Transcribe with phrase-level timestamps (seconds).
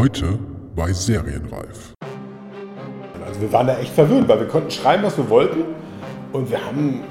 [0.00, 0.38] Heute
[0.74, 1.92] bei Serienreif.
[3.26, 5.62] Also wir waren da echt verwöhnt, weil wir konnten schreiben, was wir wollten.
[6.32, 7.02] Und wir haben,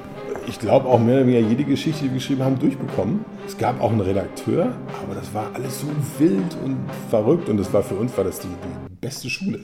[0.48, 3.24] ich glaube, auch mehr oder weniger jede Geschichte, die wir geschrieben haben, durchbekommen.
[3.46, 4.72] Es gab auch einen Redakteur,
[5.04, 5.86] aber das war alles so
[6.18, 6.78] wild und
[7.10, 7.48] verrückt.
[7.48, 9.60] Und das war für uns war das die, die beste Schule.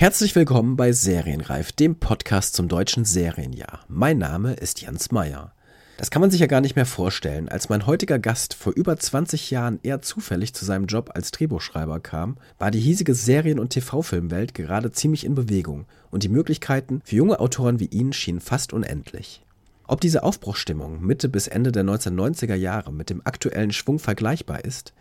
[0.00, 3.80] Herzlich willkommen bei Serienreif, dem Podcast zum deutschen Serienjahr.
[3.86, 5.52] Mein Name ist Jens Meyer.
[5.98, 7.50] Das kann man sich ja gar nicht mehr vorstellen.
[7.50, 12.00] Als mein heutiger Gast vor über 20 Jahren eher zufällig zu seinem Job als Drehbuchschreiber
[12.00, 17.16] kam, war die hiesige Serien- und TV-Filmwelt gerade ziemlich in Bewegung und die Möglichkeiten für
[17.16, 19.44] junge Autoren wie ihn schienen fast unendlich.
[19.86, 24.94] Ob diese Aufbruchstimmung Mitte bis Ende der 1990er Jahre mit dem aktuellen Schwung vergleichbar ist,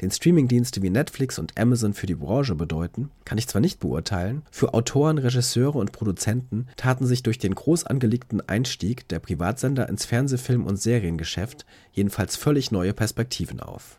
[0.00, 4.42] den Streamingdienste wie Netflix und Amazon für die Branche bedeuten, kann ich zwar nicht beurteilen,
[4.50, 10.06] für Autoren, Regisseure und Produzenten taten sich durch den groß angelegten Einstieg der Privatsender ins
[10.06, 13.98] Fernsehfilm- und Seriengeschäft jedenfalls völlig neue Perspektiven auf.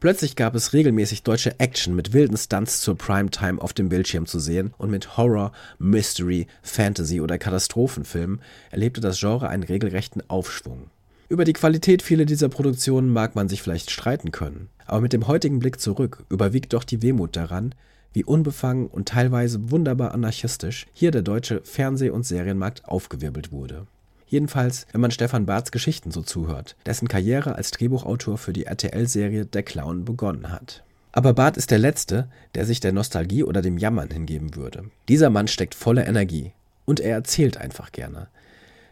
[0.00, 4.40] Plötzlich gab es regelmäßig deutsche Action mit wilden Stunts zur Primetime auf dem Bildschirm zu
[4.40, 10.90] sehen und mit Horror, Mystery, Fantasy oder Katastrophenfilmen erlebte das Genre einen regelrechten Aufschwung.
[11.30, 15.28] Über die Qualität vieler dieser Produktionen mag man sich vielleicht streiten können, aber mit dem
[15.28, 17.72] heutigen Blick zurück überwiegt doch die Wehmut daran,
[18.12, 23.86] wie unbefangen und teilweise wunderbar anarchistisch hier der deutsche Fernseh- und Serienmarkt aufgewirbelt wurde.
[24.26, 29.46] Jedenfalls, wenn man Stefan Barths Geschichten so zuhört, dessen Karriere als Drehbuchautor für die RTL-Serie
[29.46, 30.82] Der Clown begonnen hat.
[31.12, 34.90] Aber Barth ist der Letzte, der sich der Nostalgie oder dem Jammern hingeben würde.
[35.08, 36.50] Dieser Mann steckt voller Energie.
[36.86, 38.26] Und er erzählt einfach gerne.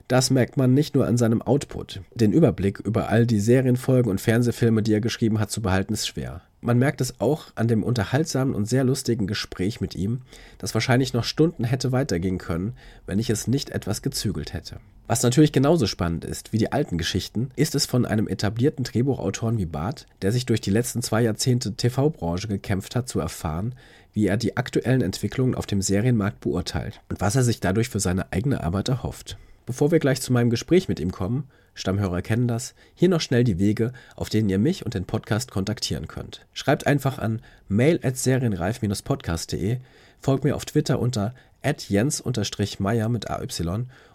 [0.09, 2.01] Das merkt man nicht nur an seinem Output.
[2.14, 6.09] Den Überblick über all die Serienfolgen und Fernsehfilme, die er geschrieben hat, zu behalten, ist
[6.09, 6.41] schwer.
[6.62, 10.23] Man merkt es auch an dem unterhaltsamen und sehr lustigen Gespräch mit ihm,
[10.56, 12.73] das wahrscheinlich noch Stunden hätte weitergehen können,
[13.07, 14.80] wenn ich es nicht etwas gezügelt hätte.
[15.07, 19.58] Was natürlich genauso spannend ist wie die alten Geschichten, ist es von einem etablierten Drehbuchautoren
[19.58, 23.74] wie Barth, der sich durch die letzten zwei Jahrzehnte TV-Branche gekämpft hat, zu erfahren,
[24.14, 28.01] wie er die aktuellen Entwicklungen auf dem Serienmarkt beurteilt und was er sich dadurch für
[28.01, 29.36] seine eigene Arbeit erhofft.
[29.68, 33.45] Bevor wir gleich zu meinem Gespräch mit ihm kommen, Stammhörer kennen das, hier noch schnell
[33.45, 36.46] die Wege, auf denen ihr mich und den Podcast kontaktieren könnt.
[36.55, 39.77] Schreibt einfach an mail at serienreif-podcast.de,
[40.20, 43.46] folgt mir auf Twitter unter jens-meyer mit AY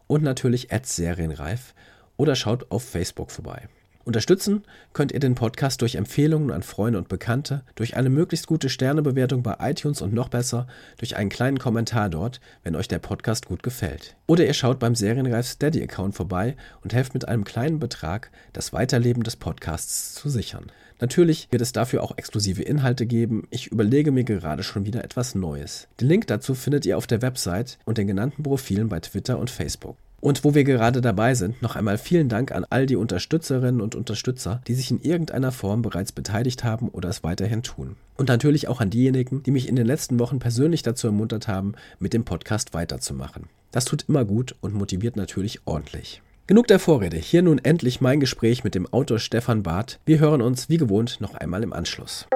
[0.08, 1.76] und natürlich at serienreif
[2.18, 3.70] oder schaut auf Facebook vorbei.
[4.06, 8.68] Unterstützen könnt ihr den Podcast durch Empfehlungen an Freunde und Bekannte, durch eine möglichst gute
[8.68, 13.46] Sternebewertung bei iTunes und noch besser durch einen kleinen Kommentar dort, wenn euch der Podcast
[13.46, 14.18] gut gefällt.
[14.28, 19.24] Oder ihr schaut beim Serienreif Steady-Account vorbei und helft mit einem kleinen Betrag, das Weiterleben
[19.24, 20.66] des Podcasts zu sichern.
[21.00, 23.48] Natürlich wird es dafür auch exklusive Inhalte geben.
[23.52, 25.88] Ich überlege mir gerade schon wieder etwas Neues.
[26.00, 29.50] Den Link dazu findet ihr auf der Website und den genannten Profilen bei Twitter und
[29.50, 29.98] Facebook.
[30.24, 33.94] Und wo wir gerade dabei sind, noch einmal vielen Dank an all die Unterstützerinnen und
[33.94, 37.98] Unterstützer, die sich in irgendeiner Form bereits beteiligt haben oder es weiterhin tun.
[38.16, 41.74] Und natürlich auch an diejenigen, die mich in den letzten Wochen persönlich dazu ermuntert haben,
[42.00, 43.50] mit dem Podcast weiterzumachen.
[43.72, 46.22] Das tut immer gut und motiviert natürlich ordentlich.
[46.48, 50.00] Genug der Vorrede, hier nun endlich mein Gespräch mit dem Autor Stefan Barth.
[50.06, 52.28] Wir hören uns wie gewohnt noch einmal im Anschluss.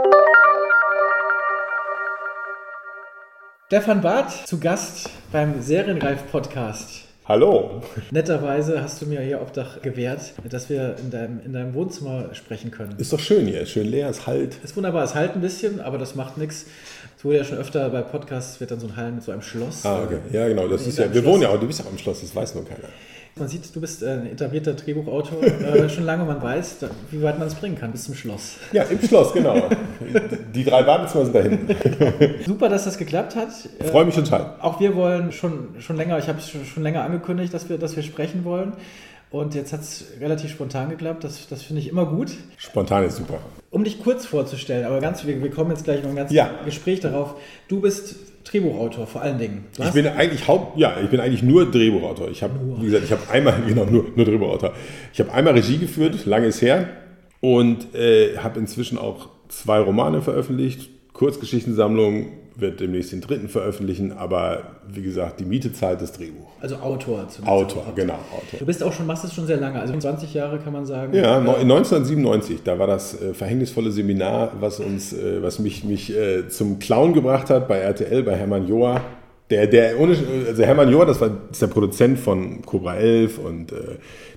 [3.67, 7.06] Stefan Barth zu Gast beim Serienreif-Podcast.
[7.27, 7.81] Hallo.
[8.09, 12.71] Netterweise hast du mir hier Obdach gewährt, dass wir in deinem, in deinem Wohnzimmer sprechen
[12.71, 12.95] können.
[12.97, 14.55] Ist doch schön hier, schön leer, es halt.
[14.63, 16.67] Ist wunderbar, es halt ein bisschen, aber das macht nichts.
[17.17, 19.41] Es wurde ja schon öfter bei Podcasts, wird dann so ein Hall mit so einem
[19.41, 19.85] Schloss.
[19.85, 20.19] Ah, okay.
[20.31, 21.33] Ja, genau, das ist ja, wir Schloss.
[21.33, 22.87] wohnen ja auch, du bist ja auch im Schloss, das weiß nur keiner.
[23.39, 26.77] Man sieht, du bist äh, ein etablierter Drehbuchautor, äh, schon lange man weiß,
[27.11, 28.55] wie weit man es bringen kann, bis zum Schloss.
[28.71, 29.69] Ja, im Schloss, genau.
[30.53, 32.43] Die drei Badezimmer sind da hinten.
[32.45, 33.49] Super, dass das geklappt hat.
[33.79, 34.55] Ich freue mich total.
[34.61, 37.95] Auch wir wollen schon, schon länger, ich habe es schon länger angekündigt, dass wir, dass
[37.95, 38.73] wir sprechen wollen.
[39.29, 41.23] Und jetzt hat es relativ spontan geklappt.
[41.23, 42.31] Das, das finde ich immer gut.
[42.57, 43.39] Spontan ist super.
[43.69, 46.49] Um dich kurz vorzustellen, aber ganz, wir, wir kommen jetzt gleich noch ein ganzes ja.
[46.63, 47.35] Gespräch darauf.
[47.67, 48.15] Du bist
[48.47, 49.65] Drehbuchautor vor allen Dingen.
[49.75, 52.29] Du ich bin eigentlich Haupt, ja, ich bin eigentlich nur Drehbuchautor.
[52.29, 54.73] Ich habe, wie gesagt, ich habe einmal, genau, nur, nur Drehbuchautor.
[55.13, 56.87] Ich habe einmal Regie geführt, lange ist her,
[57.41, 62.27] und äh, habe inzwischen auch zwei Romane veröffentlicht, Kurzgeschichtensammlung,
[62.59, 66.47] wird demnächst den dritten veröffentlichen, aber wie gesagt, die Miete zahlt das Drehbuch.
[66.59, 68.15] Also Autor zum Autor, zum genau.
[68.31, 68.59] Autor.
[68.59, 71.13] Du bist auch schon, machst es schon sehr lange, also 20 Jahre kann man sagen.
[71.13, 76.49] Ja, 1997, da war das äh, verhängnisvolle Seminar, was uns, äh, was mich, mich äh,
[76.49, 79.01] zum Clown gebracht hat bei RTL, bei Hermann Joa.
[79.49, 83.75] Der, der, also Hermann Joa, das war das der Produzent von Cobra 11 und äh,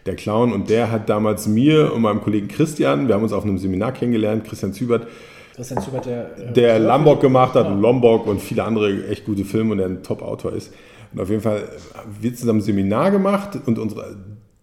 [0.06, 3.44] der Clown und der hat damals mir und meinem Kollegen Christian, wir haben uns auf
[3.44, 5.08] einem Seminar kennengelernt, Christian Zübert,
[5.55, 9.44] Christian Zubert, der, äh, der Lombok gemacht hat, und Lombok und viele andere echt gute
[9.44, 10.73] Filme und der ein Top-Autor ist.
[11.12, 14.17] Und auf jeden Fall haben wir zusammen ein Seminar gemacht und unsere,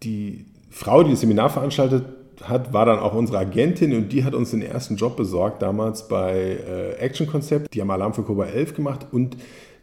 [0.03, 2.03] die Frau, die das Seminar veranstaltet
[2.43, 6.07] hat, war dann auch unsere Agentin und die hat uns den ersten Job besorgt, damals
[6.07, 7.73] bei äh, Action Concept.
[7.73, 9.37] Die haben Alarm für Cobra 11 gemacht und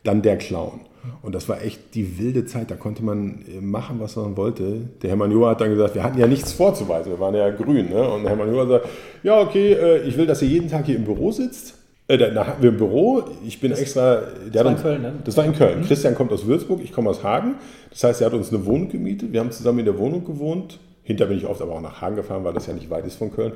[0.04, 0.80] dann der Clown.
[1.22, 2.70] Und das war echt die wilde Zeit.
[2.70, 4.88] Da konnte man äh, machen, was man wollte.
[5.02, 7.12] Der Hermann Joa hat dann gesagt, wir hatten ja nichts vorzuweisen.
[7.12, 7.90] Wir waren ja grün.
[7.90, 8.08] Ne?
[8.08, 8.88] Und der Hermann Joa sagt,
[9.22, 11.74] ja, okay, äh, ich will, dass ihr jeden Tag hier im Büro sitzt.
[12.06, 13.24] Äh, da hatten wir ein Büro.
[13.46, 14.22] Ich bin das extra.
[14.52, 15.12] das war in Köln, ne?
[15.24, 15.80] Das war in Köln.
[15.80, 15.84] Mhm.
[15.84, 17.56] Christian kommt aus Würzburg, ich komme aus Hagen.
[17.90, 19.32] Das heißt, er hat uns eine Wohnung gemietet.
[19.32, 20.78] Wir haben zusammen in der Wohnung gewohnt.
[21.02, 23.16] Hinter bin ich oft aber auch nach Hagen gefahren, weil das ja nicht weit ist
[23.16, 23.52] von Köln.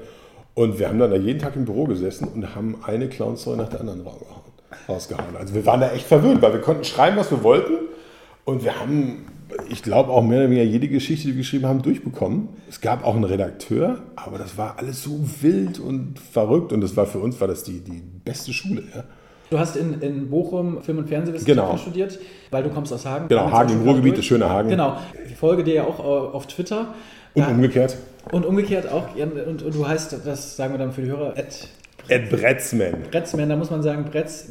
[0.54, 3.68] Und wir haben dann da jeden Tag im Büro gesessen und haben eine Clown-Story nach
[3.68, 4.42] der anderen rausgehauen.
[4.86, 7.74] Also wir waren da echt verwöhnt, weil wir konnten schreiben, was wir wollten.
[8.44, 9.26] Und wir haben,
[9.68, 12.48] ich glaube, auch mehr oder weniger jede Geschichte, die wir geschrieben haben, durchbekommen.
[12.68, 16.72] Es gab auch einen Redakteur, aber das war alles so wild und verrückt.
[16.72, 18.84] Und das war für uns war das die, die beste Schule.
[18.94, 19.04] Ja.
[19.50, 21.76] Du hast in, in Bochum Film- und Fernsehwissenschaften genau.
[21.78, 22.18] studiert,
[22.50, 23.28] weil du kommst aus Hagen.
[23.28, 24.68] Genau, Hagen im Ruhrgebiet, das schöne Hagen.
[24.68, 24.98] Genau.
[25.26, 26.94] Ich folge dir ja auch auf Twitter.
[27.34, 27.96] Und da, umgekehrt.
[28.30, 29.14] Und umgekehrt auch.
[29.16, 31.68] Und, und, du heißt, das sagen wir dann für die Hörer, Ed
[32.08, 33.02] Ed Bretzman.
[33.10, 34.50] Bretzman, da muss man sagen Bretz,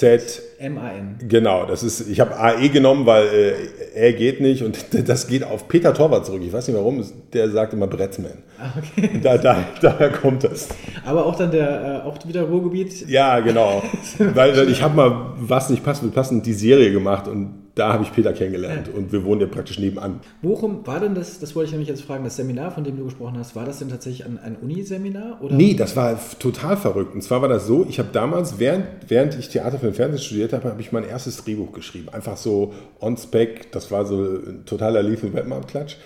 [0.00, 1.16] B-R-A-E-T-Z-M-A-N.
[1.28, 3.52] Genau, das ist, ich habe AE genommen, weil äh,
[3.94, 4.78] er geht nicht und
[5.08, 6.42] das geht auf Peter Torwart zurück.
[6.44, 8.38] Ich weiß nicht warum, der sagt immer Bretzman.
[8.58, 9.20] Ah, okay.
[9.22, 10.68] Da, da, daher kommt das.
[11.04, 13.08] Aber auch dann der, äh, auch wieder Ruhrgebiet?
[13.08, 13.82] Ja, genau.
[14.18, 18.04] weil, weil ich habe mal, was nicht passt, passend die Serie gemacht und da habe
[18.04, 18.98] ich Peter kennengelernt ja.
[18.98, 20.20] und wir wohnen ja praktisch nebenan.
[20.42, 23.04] Worum war denn das, das wollte ich nämlich jetzt fragen, das Seminar, von dem du
[23.04, 25.38] gesprochen hast, war das denn tatsächlich ein, ein Uniseminar?
[25.40, 25.54] Oder?
[25.54, 27.14] Nee, das war total verrückt.
[27.14, 30.22] Und zwar war das so, ich habe damals, während, während ich Theater für den Fernsehen
[30.22, 32.08] studiert habe, habe ich mein erstes Drehbuch geschrieben.
[32.10, 35.96] Einfach so on-spec, das war so ein totaler Lethal Weapon-Klatsch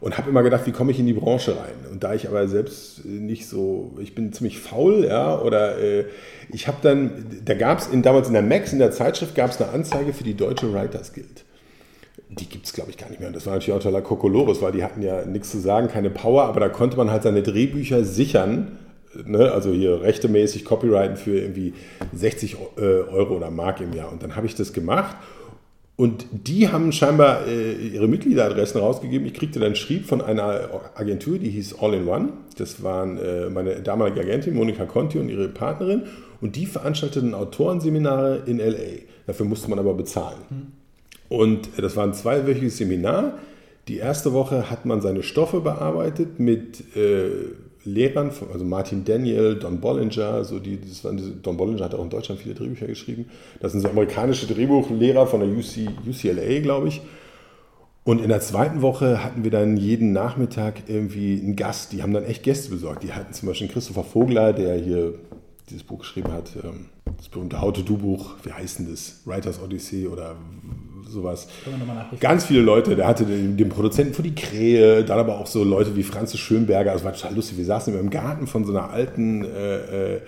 [0.00, 1.92] und habe immer gedacht, wie komme ich in die Branche rein?
[1.92, 6.06] Und da ich aber selbst nicht so, ich bin ziemlich faul, ja, oder äh,
[6.50, 9.60] ich habe dann, da gab es damals in der Max, in der Zeitschrift, gab es
[9.60, 11.44] eine Anzeige für die Deutsche Writers Guild.
[12.30, 13.28] Die gibt es, glaube ich, gar nicht mehr.
[13.28, 16.10] Und das war natürlich auch toller Kokolores, weil die hatten ja nichts zu sagen, keine
[16.10, 18.78] Power, aber da konnte man halt seine Drehbücher sichern,
[19.24, 19.52] ne?
[19.52, 21.74] also hier rechtemäßig copyrighten für irgendwie
[22.12, 24.10] 60 äh, Euro oder Mark im Jahr.
[24.12, 25.16] Und dann habe ich das gemacht
[26.00, 29.26] und die haben scheinbar äh, ihre Mitgliederadressen rausgegeben.
[29.26, 32.30] Ich kriegte dann Schrieb von einer Agentur, die hieß All in One.
[32.56, 36.04] Das waren äh, meine damalige Agentin Monika Conti und ihre Partnerin.
[36.40, 39.02] Und die veranstalteten Autorenseminare in LA.
[39.26, 40.38] Dafür musste man aber bezahlen.
[40.48, 40.66] Mhm.
[41.28, 43.34] Und äh, das war ein zweiwöchiges Seminar.
[43.86, 47.28] Die erste Woche hat man seine Stoffe bearbeitet mit äh,
[47.84, 52.02] Lehrern, also Martin Daniel, Don Bollinger, so die, das waren diese, Don Bollinger hat auch
[52.02, 53.26] in Deutschland viele Drehbücher geschrieben.
[53.60, 57.00] Das sind so amerikanische Drehbuchlehrer von der UC, UCLA, glaube ich.
[58.04, 61.92] Und in der zweiten Woche hatten wir dann jeden Nachmittag irgendwie einen Gast.
[61.92, 63.02] Die haben dann echt Gäste besorgt.
[63.02, 65.14] Die hatten zum Beispiel Christopher Vogler, der hier
[65.68, 66.86] dieses Buch geschrieben hat, ähm,
[67.16, 69.20] das berühmte How-to-Do-Buch, wie heißt denn das?
[69.24, 70.36] Writers Odyssey oder
[71.10, 71.48] sowas.
[72.20, 75.64] Ganz viele Leute, der hatte den, den, Produzenten für die Krähe, dann aber auch so
[75.64, 77.58] Leute wie Franzis Schönberger, das war total lustig.
[77.58, 80.20] Wir saßen im Garten von so einer alten, äh, äh,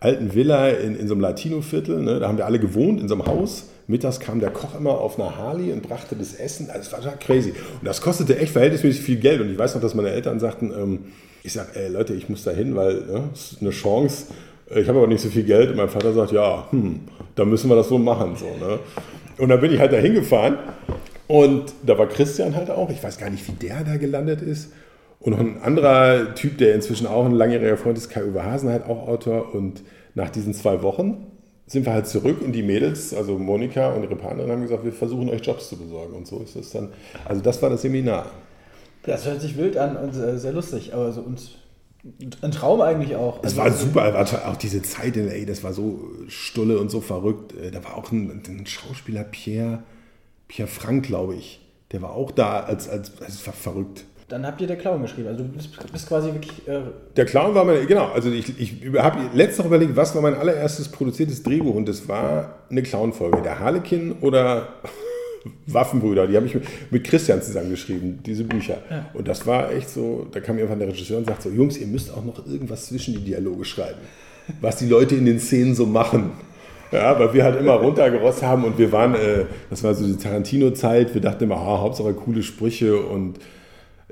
[0.00, 2.20] alten Villa in, in so einem Latino-Viertel, ne?
[2.20, 3.68] da haben wir alle gewohnt, in so einem Haus.
[3.90, 6.70] Mittags kam der Koch immer auf einer Harley und brachte das Essen.
[6.70, 7.50] Also, das war total crazy.
[7.50, 9.40] Und das kostete echt verhältnismäßig viel Geld.
[9.40, 10.98] Und ich weiß noch, dass meine Eltern sagten, ähm,
[11.42, 14.26] ich sag, ey Leute, ich muss da hin, weil ne, das ist eine Chance.
[14.72, 15.70] Ich habe aber nicht so viel Geld.
[15.70, 17.00] Und mein Vater sagt, ja, hm,
[17.34, 18.36] da müssen wir das so machen.
[18.36, 18.78] So, ne?
[19.40, 20.58] Und dann bin ich halt da hingefahren
[21.26, 22.90] und da war Christian halt auch.
[22.90, 24.72] Ich weiß gar nicht, wie der da gelandet ist.
[25.20, 28.84] Und noch ein anderer Typ, der inzwischen auch ein langjähriger Freund ist, Kai-Uwe Hasen, halt
[28.86, 29.54] auch Autor.
[29.54, 29.82] Und
[30.14, 31.26] nach diesen zwei Wochen
[31.66, 34.92] sind wir halt zurück und die Mädels, also Monika und ihre Partnerin, haben gesagt, wir
[34.92, 36.14] versuchen euch Jobs zu besorgen.
[36.14, 36.88] Und so ist es dann.
[37.24, 38.26] Also das war das Seminar.
[39.04, 40.94] Das hört sich wild an und sehr lustig.
[40.94, 41.52] Aber so uns
[42.42, 43.38] ein Traum eigentlich auch.
[43.42, 47.00] Es also, war super, auch diese Zeit in LA, das war so stulle und so
[47.00, 47.54] verrückt.
[47.54, 49.82] Äh, da war auch ein, ein Schauspieler, Pierre,
[50.48, 51.60] Pierre Frank, glaube ich.
[51.92, 54.04] Der war auch da als, als, als verrückt.
[54.28, 55.26] Dann habt ihr der Clown geschrieben.
[55.26, 56.66] Also du bist, bist quasi wirklich.
[56.68, 56.82] Äh
[57.16, 58.12] der Clown war mein, genau.
[58.12, 62.08] Also ich, ich habe letztens noch überlegt, was war mein allererstes produziertes Drehbuch und das
[62.08, 63.42] war eine Clown-Folge.
[63.42, 64.68] Der Harlekin oder
[65.66, 66.56] Waffenbrüder, die habe ich
[66.90, 68.78] mit Christian zusammengeschrieben, diese Bücher.
[68.90, 69.10] Ja.
[69.14, 71.86] Und das war echt so, da kam irgendwann der Regisseur und sagt so, Jungs, ihr
[71.86, 74.00] müsst auch noch irgendwas zwischen die Dialoge schreiben,
[74.60, 76.32] was die Leute in den Szenen so machen.
[76.92, 80.16] Ja, weil wir halt immer runtergerosst haben und wir waren, äh, das war so die
[80.16, 83.38] Tarantino-Zeit, wir dachten immer, ah, Hauptsache coole Sprüche und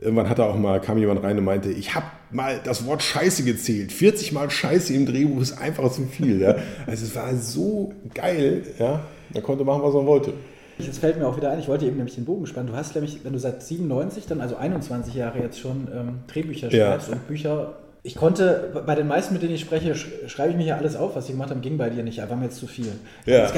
[0.00, 3.02] irgendwann hat er auch mal, kam jemand rein und meinte, ich habe mal das Wort
[3.02, 3.90] Scheiße gezählt.
[3.90, 6.40] 40 Mal Scheiße im Drehbuch ist einfach zu viel.
[6.40, 6.56] Ja.
[6.87, 9.00] Also es war so geil, ja.
[9.35, 10.35] Man konnte machen, was man wollte.
[10.78, 12.68] Jetzt fällt mir auch wieder ein, ich wollte eben nämlich den Bogen spannen.
[12.68, 16.70] Du hast nämlich, wenn du seit 97 dann, also 21 Jahre jetzt schon ähm, Drehbücher
[16.70, 17.14] schreibst ja.
[17.14, 20.76] und Bücher Ich konnte, bei den meisten, mit denen ich spreche, schreibe ich mir ja
[20.76, 22.18] alles auf, was sie gemacht haben, ging bei dir nicht.
[22.18, 22.92] War mir jetzt zu viel.
[23.26, 23.50] Ja.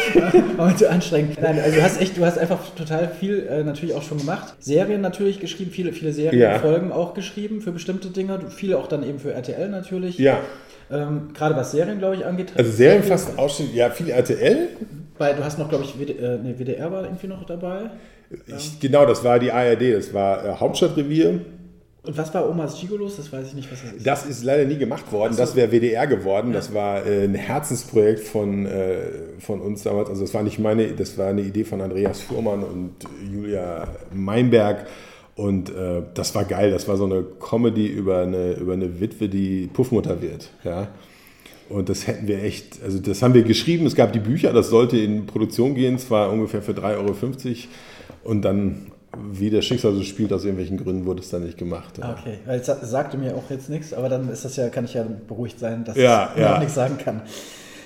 [0.56, 1.40] war mir zu anstrengend.
[1.42, 4.54] Nein, also du hast echt, du hast einfach total viel äh, natürlich auch schon gemacht.
[4.60, 6.94] Serien natürlich geschrieben, viele, viele Serienfolgen ja.
[6.94, 8.38] auch geschrieben für bestimmte Dinge.
[8.50, 10.18] Viele auch dann eben für RTL natürlich.
[10.18, 10.38] Ja.
[10.92, 12.52] Ähm, gerade was Serien, glaube ich, angeht.
[12.56, 14.68] Also Serien fast ausschließlich, ja, viel RTL.
[15.20, 17.90] Weil du hast noch, glaube ich, WDR, äh, nee, WDR war irgendwie noch dabei.
[18.46, 21.42] Ich, genau, das war die ARD, das war äh, Hauptstadtrevier.
[22.02, 23.18] Und was war Omas Gigolos?
[23.18, 24.06] Das weiß ich nicht, was das ist.
[24.06, 25.34] Das ist leider nie gemacht worden.
[25.34, 25.40] So.
[25.40, 26.48] Das wäre WDR geworden.
[26.48, 26.54] Ja.
[26.54, 29.00] Das war äh, ein Herzensprojekt von, äh,
[29.40, 30.08] von uns damals.
[30.08, 32.94] Also das war nicht meine, das war eine Idee von Andreas Fuhrmann und
[33.30, 34.86] Julia Meinberg.
[35.34, 36.70] Und äh, das war geil.
[36.70, 40.48] Das war so eine Comedy über eine, über eine Witwe, die Puffmutter wird.
[40.64, 40.88] Ja.
[41.70, 43.86] Und das hätten wir echt, also das haben wir geschrieben.
[43.86, 47.14] Es gab die Bücher, das sollte in Produktion gehen, zwar ungefähr für 3,50 Euro.
[48.24, 51.98] Und dann wie der Schicksal so spielt, aus irgendwelchen Gründen wurde es dann nicht gemacht.
[51.98, 52.16] Ja.
[52.18, 54.94] Okay, weil es sagte mir auch jetzt nichts, aber dann ist das ja, kann ich
[54.94, 56.54] ja beruhigt sein, dass ja, ich ja.
[56.54, 57.22] auch nichts sagen kann.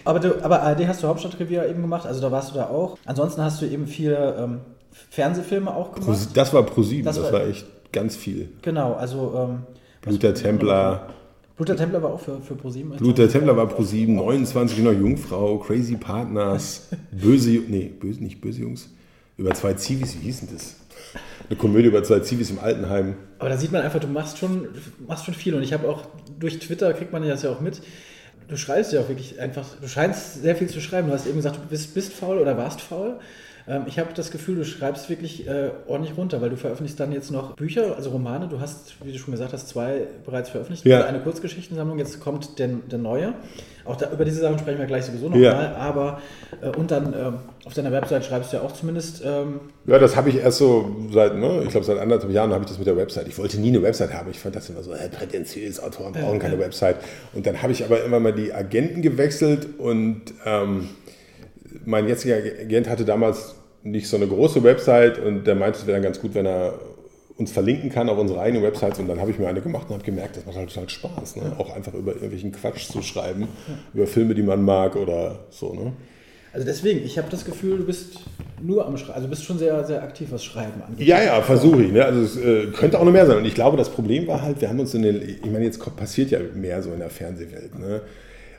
[0.04, 2.98] Aber, du, aber ARD hast du Hauptstadtrevier eben gemacht, also da warst du da auch.
[3.06, 4.60] Ansonsten hast du eben viele ähm,
[5.10, 6.28] Fernsehfilme auch gemacht.
[6.34, 8.50] Das war ProSieben, das, das war, echt ganz viel.
[8.60, 9.62] Genau, also ähm,
[10.02, 11.08] Blut der Templer.
[11.56, 12.96] Blut der Templer war auch für, für ProSieben.
[12.96, 18.62] Blut der Templer war ProSieben, 29 genau Jungfrau, Crazy Partners, böse, nee, böse, nicht böse
[18.62, 18.90] Jungs,
[19.36, 20.76] über zwei Zivis, wie hieß denn das?
[21.48, 23.16] eine Komödie über zwei Zivis im Altenheim.
[23.38, 24.68] Aber da sieht man einfach, du machst schon,
[25.06, 25.54] machst schon viel.
[25.54, 26.06] Und ich habe auch
[26.38, 27.80] durch Twitter, kriegt man das ja auch mit,
[28.48, 31.08] du schreibst ja auch wirklich einfach, du scheinst sehr viel zu schreiben.
[31.08, 33.18] Du hast eben gesagt, du bist, bist faul oder warst faul.
[33.66, 37.12] Ähm, ich habe das Gefühl, du schreibst wirklich äh, ordentlich runter, weil du veröffentlichst dann
[37.12, 38.48] jetzt noch Bücher, also Romane.
[38.48, 40.84] Du hast, wie du schon gesagt hast, zwei bereits veröffentlicht.
[40.84, 41.04] Ja.
[41.04, 43.34] Eine Kurzgeschichtensammlung, jetzt kommt der, der neue.
[43.86, 45.42] Auch da, über diese Sachen sprechen wir gleich sowieso nochmal.
[45.42, 45.76] Ja.
[45.76, 46.20] Aber,
[46.62, 47.32] äh, und dann äh,
[47.66, 49.22] auf deiner Website schreibst du ja auch zumindest.
[49.24, 52.64] Ähm, ja, das habe ich erst so seit, ne, ich glaube, seit anderthalb Jahren habe
[52.64, 53.28] ich das mit der Website.
[53.28, 54.30] Ich wollte nie eine Website haben.
[54.30, 56.96] Ich fand das immer so äh, prätentiös, Autoren brauchen keine Website.
[57.34, 60.88] Und dann habe ich aber immer mal die Agenten gewechselt und ähm,
[61.84, 65.96] mein jetziger Agent hatte damals nicht so eine große Website und der meinte, es wäre
[65.96, 66.78] dann ganz gut, wenn er
[67.36, 69.94] uns verlinken kann auf unsere eigenen Websites und dann habe ich mir eine gemacht und
[69.94, 71.52] habe gemerkt, das macht halt total Spaß, ne?
[71.58, 73.74] auch einfach über irgendwelchen Quatsch zu schreiben, ja.
[73.92, 75.74] über Filme, die man mag oder so.
[75.74, 75.92] Ne?
[76.52, 78.20] Also deswegen, ich habe das Gefühl, du bist
[78.62, 81.04] nur am Schreiben, also bist schon sehr, sehr aktiv, was Schreiben angeht.
[81.04, 81.90] Ja, ja, versuche ich.
[81.90, 82.04] Ne?
[82.04, 83.38] Also es äh, könnte auch noch mehr sein.
[83.38, 85.80] Und ich glaube, das Problem war halt, wir haben uns in den, ich meine, jetzt
[85.96, 87.76] passiert ja mehr so in der Fernsehwelt.
[87.76, 88.02] Ne?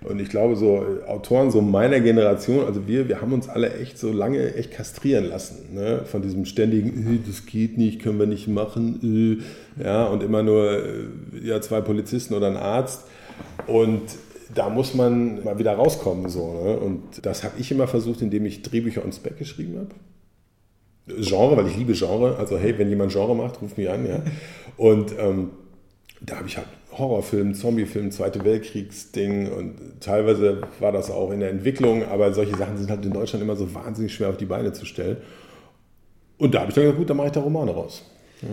[0.07, 3.73] Und ich glaube, so äh, Autoren so meiner Generation, also wir, wir haben uns alle
[3.75, 5.73] echt so lange echt kastrieren lassen.
[5.73, 6.01] Ne?
[6.05, 9.41] Von diesem ständigen, äh, das geht nicht, können wir nicht machen.
[9.79, 10.79] Äh, ja, und immer nur
[11.43, 13.05] ja, zwei Polizisten oder ein Arzt.
[13.67, 14.01] Und
[14.53, 16.29] da muss man mal wieder rauskommen.
[16.29, 16.77] So, ne?
[16.77, 19.89] Und das habe ich immer versucht, indem ich Drehbücher und Spec geschrieben habe.
[21.21, 22.37] Genre, weil ich liebe Genre.
[22.37, 24.07] Also hey, wenn jemand Genre macht, ruft mich an.
[24.07, 24.21] Ja?
[24.77, 25.51] Und ähm,
[26.21, 31.49] da habe ich halt Horrorfilm, Zombiefilm, Zweite Weltkriegsding und teilweise war das auch in der
[31.49, 34.73] Entwicklung, aber solche Sachen sind halt in Deutschland immer so wahnsinnig schwer auf die Beine
[34.73, 35.17] zu stellen.
[36.37, 38.03] Und da habe ich dann gesagt, gut, dann mache ich da Romane raus.
[38.41, 38.49] Ja.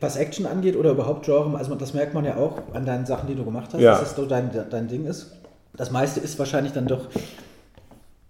[0.00, 3.28] Was Action angeht oder überhaupt Genre, also das merkt man ja auch an deinen Sachen,
[3.28, 3.92] die du gemacht hast, ja.
[3.92, 5.32] dass das so dein, dein Ding ist.
[5.76, 7.08] Das meiste ist wahrscheinlich dann doch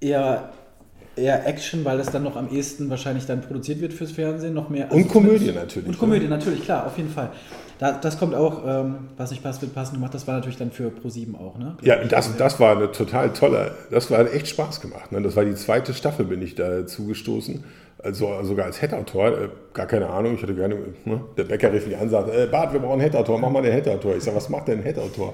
[0.01, 0.51] eher
[1.17, 4.69] eher Action, weil das dann noch am ehesten wahrscheinlich dann produziert wird fürs Fernsehen, noch
[4.69, 4.87] mehr.
[4.87, 5.89] Also und Komödie natürlich.
[5.89, 6.31] Und Komödie ja.
[6.31, 7.31] natürlich, klar, auf jeden Fall.
[7.81, 10.13] Da, das kommt auch, ähm, was nicht passt, wird passend gemacht.
[10.13, 11.79] Das war natürlich dann für Pro7 auch, ne?
[11.81, 15.11] Ja, das, das war eine total tolle, das war echt Spaß gemacht.
[15.13, 15.23] Ne?
[15.23, 17.65] Das war die zweite Staffel, bin ich da zugestoßen.
[18.03, 21.23] Also sogar als Head-Autor, äh, gar keine Ahnung, ich hatte gerne, ne?
[21.39, 23.65] der Bäcker rief mich an und sagte, äh, Bart, wir brauchen einen Head-Autor, mach mal
[23.65, 24.15] einen Head-Autor.
[24.15, 25.33] Ich sage, was macht denn ein Head-Autor?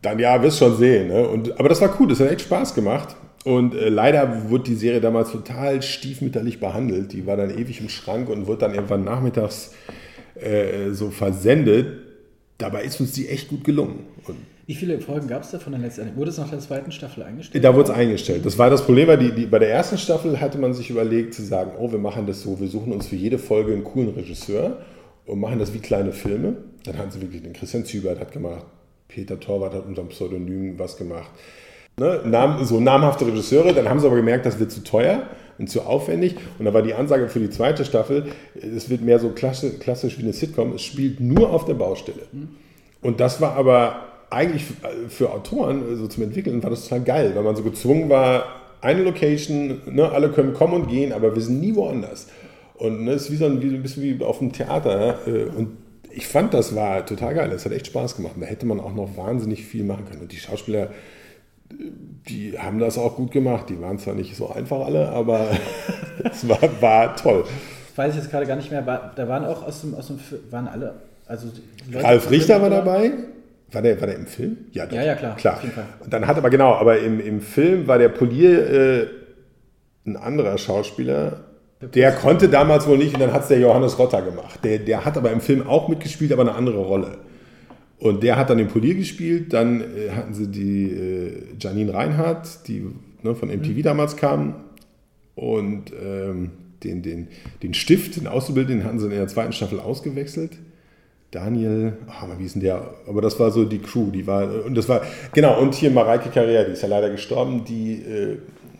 [0.00, 1.08] Dann, ja, wirst schon sehen.
[1.08, 1.28] Ne?
[1.28, 3.14] Und, aber das war cool, das hat echt Spaß gemacht.
[3.44, 7.12] Und äh, leider wurde die Serie damals total stiefmütterlich behandelt.
[7.12, 9.74] Die war dann ewig im Schrank und wurde dann irgendwann nachmittags
[10.40, 11.86] äh, so versendet.
[12.58, 14.06] Dabei ist uns die echt gut gelungen.
[14.26, 16.16] Und Wie viele Folgen gab es da von der letzten?
[16.16, 17.62] Wurde es nach der zweiten Staffel eingestellt?
[17.62, 18.44] Da wurde es eingestellt.
[18.44, 21.34] Das war das Problem, weil die, die, bei der ersten Staffel hatte man sich überlegt
[21.34, 24.10] zu sagen, oh, wir machen das so, wir suchen uns für jede Folge einen coolen
[24.10, 24.78] Regisseur
[25.26, 26.56] und machen das wie kleine Filme.
[26.84, 28.64] Dann hatten sie wirklich den Christian Zübert hat gemacht,
[29.06, 31.30] Peter Torwart hat unter Pseudonym was gemacht.
[31.98, 35.24] Ne, so namhafte Regisseure, dann haben sie aber gemerkt, das wird zu teuer
[35.58, 36.36] und zu aufwendig.
[36.58, 40.18] Und da war die Ansage für die zweite Staffel, es wird mehr so klassisch, klassisch
[40.18, 42.22] wie eine Sitcom, es spielt nur auf der Baustelle.
[43.02, 44.64] Und das war aber eigentlich
[45.08, 48.44] für Autoren, so zum Entwickeln, war das total geil, weil man so gezwungen war,
[48.80, 52.28] eine Location, ne, alle können kommen und gehen, aber wir sind nie woanders.
[52.74, 55.18] Und ne, es ist wie so ein, wie, ein bisschen wie auf dem Theater.
[55.26, 55.76] Äh, und
[56.10, 57.50] ich fand, das war total geil.
[57.50, 58.34] Das hat echt Spaß gemacht.
[58.38, 60.22] Da hätte man auch noch wahnsinnig viel machen können.
[60.22, 60.90] Und die Schauspieler
[61.70, 63.68] die haben das auch gut gemacht.
[63.68, 65.48] Die waren zwar nicht so einfach alle, aber
[66.24, 67.44] es war, war toll.
[67.96, 68.82] Weiß ich jetzt gerade gar nicht mehr.
[69.14, 70.20] da waren auch aus dem, aus dem
[70.50, 70.94] waren alle.
[71.26, 71.48] Also
[71.92, 73.12] Ralf Richter war dabei.
[73.70, 74.56] War der, war der im Film?
[74.72, 74.96] Ja, doch.
[74.96, 75.60] Ja, ja, klar, klar.
[76.00, 79.06] Und dann hat aber genau, aber im, im Film war der Polier äh,
[80.06, 81.40] ein anderer Schauspieler.
[81.80, 84.60] Der konnte damals wohl nicht und dann hat es der Johannes Rotter gemacht.
[84.64, 87.18] Der, der hat aber im Film auch mitgespielt, aber eine andere Rolle.
[87.98, 89.52] Und der hat dann den Polier gespielt.
[89.52, 92.86] Dann äh, hatten sie die äh, Janine Reinhardt, die
[93.22, 94.54] ne, von MTV damals kam.
[95.34, 96.50] Und ähm,
[96.84, 97.28] den, den,
[97.62, 100.52] den Stift, den Auszubildenden, hatten sie in der zweiten Staffel ausgewechselt.
[101.30, 102.94] Daniel, aber wie ist denn der?
[103.06, 105.02] Aber das war so die Crew, die war, und das war,
[105.34, 108.38] genau, und hier Mareike Carrera, die ist ja leider gestorben, die äh,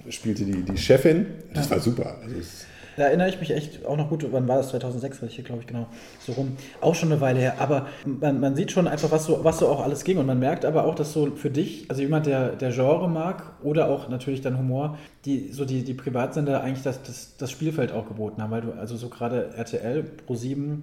[0.09, 1.27] spielte die, die Chefin.
[1.53, 2.17] Das war super.
[2.23, 2.65] Also es,
[2.99, 4.71] Da erinnere ich mich echt auch noch gut, wann war das?
[4.71, 5.87] 2006 war ich hier, glaube ich, genau,
[6.21, 6.57] so rum.
[6.81, 7.55] Auch schon eine Weile her.
[7.59, 10.19] Aber man, man sieht schon einfach, was so, was so auch alles ging.
[10.19, 13.55] Und man merkt aber auch, dass so für dich, also jemand, der, der Genre mag
[13.63, 17.93] oder auch natürlich dann Humor, die so die, die Privatsender eigentlich das, das, das Spielfeld
[17.93, 18.51] auch geboten haben.
[18.51, 20.83] Weil du, also so gerade RTL, Pro7,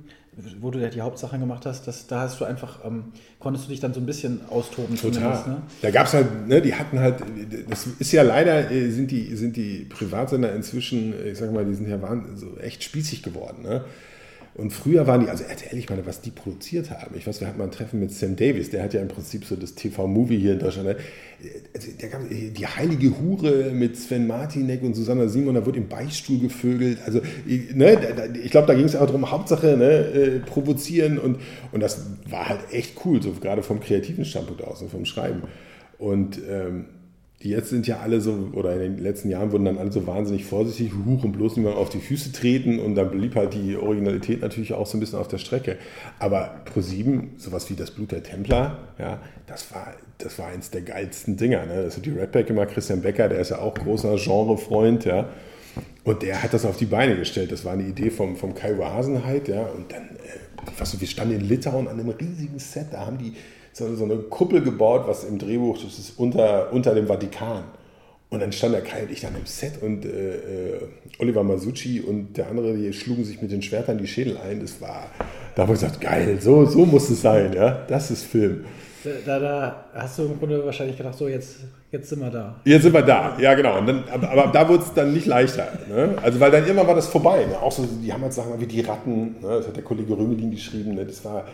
[0.60, 3.06] wo du ja die Hauptsachen gemacht hast, das, da hast du einfach, ähm,
[3.40, 4.98] konntest du dich dann so ein bisschen austoben.
[4.98, 5.48] Total.
[5.48, 5.62] Ne?
[5.82, 7.22] Da gab es halt, ne, die hatten halt,
[7.70, 11.66] das ist ja leider, äh, sind die, sind die Privatsender inzwischen, äh, ich sag mal,
[11.66, 13.64] die sind ja waren so echt spießig geworden.
[13.64, 13.86] Ne?
[14.56, 17.14] Und früher waren die, also RTL, ich meine, was die produziert haben.
[17.18, 19.44] Ich weiß, wir hatten mal ein Treffen mit Sam Davis, der hat ja im Prinzip
[19.44, 20.88] so das TV-Movie hier in Deutschland.
[20.88, 20.96] Ne?
[21.74, 25.90] Also, der gab, die heilige Hure mit Sven Martinek und Susanna Simon, da wurde im
[25.90, 27.00] Beichtstuhl gevögelt.
[27.06, 27.98] Also, ne,
[28.42, 31.38] ich glaube, da ging es auch darum, Hauptsache ne, äh, provozieren und,
[31.74, 35.44] und das war halt echt cool, so gerade vom kreativen Standpunkt aus und vom Schreiben.
[35.98, 36.86] Und ähm,
[37.40, 40.46] jetzt sind ja alle so, oder in den letzten Jahren wurden dann alle so wahnsinnig
[40.46, 44.42] vorsichtig, huch und bloß niemand auf die Füße treten und dann blieb halt die Originalität
[44.42, 45.78] natürlich auch so ein bisschen auf der Strecke.
[46.20, 50.82] Aber ProSieben, sowas wie das Blut der Templer, ja, das war, das war eins der
[50.82, 51.66] geilsten Dinger.
[51.66, 51.84] Ne?
[51.84, 55.30] Das hat die Redback immer, Christian Becker, der ist ja auch großer Genrefreund, ja.
[56.06, 57.52] Und der hat das auf die Beine gestellt.
[57.52, 59.66] Das war eine Idee vom, vom Kai Hasenheit, ja.
[59.66, 63.18] Und dann, äh, weiß nicht, wir standen in Litauen an einem riesigen Set, da haben
[63.18, 63.34] die
[63.76, 67.66] so, so eine Kuppel gebaut, was im Drehbuch, das ist unter, unter dem Vatikan.
[68.30, 70.82] Und dann stand der Kai und ich dann im Set und äh, äh,
[71.20, 74.62] Oliver Masucci und der andere, die schlugen sich mit den Schwertern die Schädel ein.
[74.62, 75.08] Das war,
[75.56, 77.86] da habe ich gesagt, geil, so, so muss es sein, ja.
[77.88, 78.66] Das ist Film.
[79.26, 81.58] Da, da hast du im Grunde wahrscheinlich gedacht, so jetzt,
[81.92, 82.56] jetzt sind wir da.
[82.64, 83.78] Jetzt sind wir da, ja genau.
[83.78, 85.68] Und dann, aber, aber da wurde es dann nicht leichter.
[85.88, 86.16] Ne?
[86.24, 87.46] Also weil dann irgendwann war das vorbei.
[87.46, 87.62] Ne?
[87.62, 89.58] Auch so, die haben halt Sachen wie die Ratten, ne?
[89.58, 91.06] das hat der Kollege Römelin geschrieben, ne?
[91.06, 91.46] das war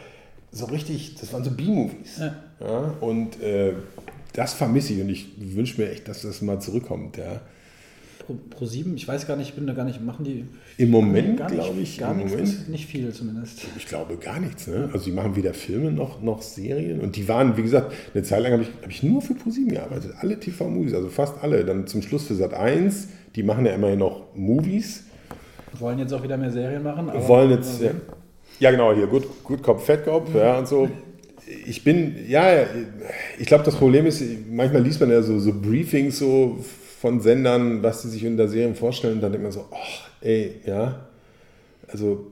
[0.51, 2.19] so richtig, das waren so B-Movies.
[2.19, 2.35] Ja.
[2.59, 2.93] Ja?
[2.99, 3.73] Und äh,
[4.33, 7.17] das vermisse ich und ich wünsche mir echt, dass das mal zurückkommt.
[7.17, 7.41] Ja?
[8.19, 10.45] Pro, Pro 7, ich weiß gar nicht, ich bin da gar nicht, machen die.
[10.77, 12.69] Im Moment, glaube ich, gar nichts, Moment.
[12.69, 13.61] nicht viel zumindest.
[13.77, 14.67] Ich glaube gar nichts.
[14.67, 14.89] Ne?
[14.93, 17.01] Also die machen weder Filme noch, noch Serien.
[17.01, 19.71] Und die waren, wie gesagt, eine Zeit lang habe ich, hab ich nur für ProSieben
[19.71, 20.13] gearbeitet.
[20.19, 21.65] Alle TV-Movies, also fast alle.
[21.65, 23.07] Dann zum Schluss für Sat 1.
[23.35, 25.05] Die machen ja immerhin noch Movies.
[25.79, 27.07] Wollen jetzt auch wieder mehr Serien machen.
[27.27, 27.91] wollen jetzt, ja,
[28.62, 30.88] ja genau, hier, Good, Good Cop, Fat ja, und so.
[31.65, 32.65] Ich bin, ja,
[33.38, 36.58] ich glaube, das Problem ist, manchmal liest man ja so, so Briefings so
[37.02, 40.62] von Sendern, was sie sich unter Serien vorstellen, und dann denkt man so, ach, ey,
[40.65, 41.08] ja,
[41.88, 42.28] also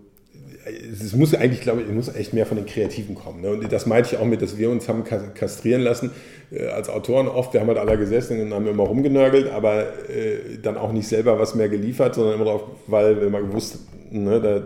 [0.92, 3.42] es muss eigentlich, glaube ich, es muss echt mehr von den Kreativen kommen.
[3.42, 3.50] Ne?
[3.50, 6.12] Und das meinte ich auch mit, dass wir uns haben kas- kastrieren lassen
[6.52, 7.54] äh, als Autoren oft.
[7.54, 11.40] Wir haben halt alle gesessen und haben immer rumgenörgelt, aber äh, dann auch nicht selber
[11.40, 13.80] was mehr geliefert, sondern immer drauf, weil wir immer gewusst,
[14.12, 14.64] ne, da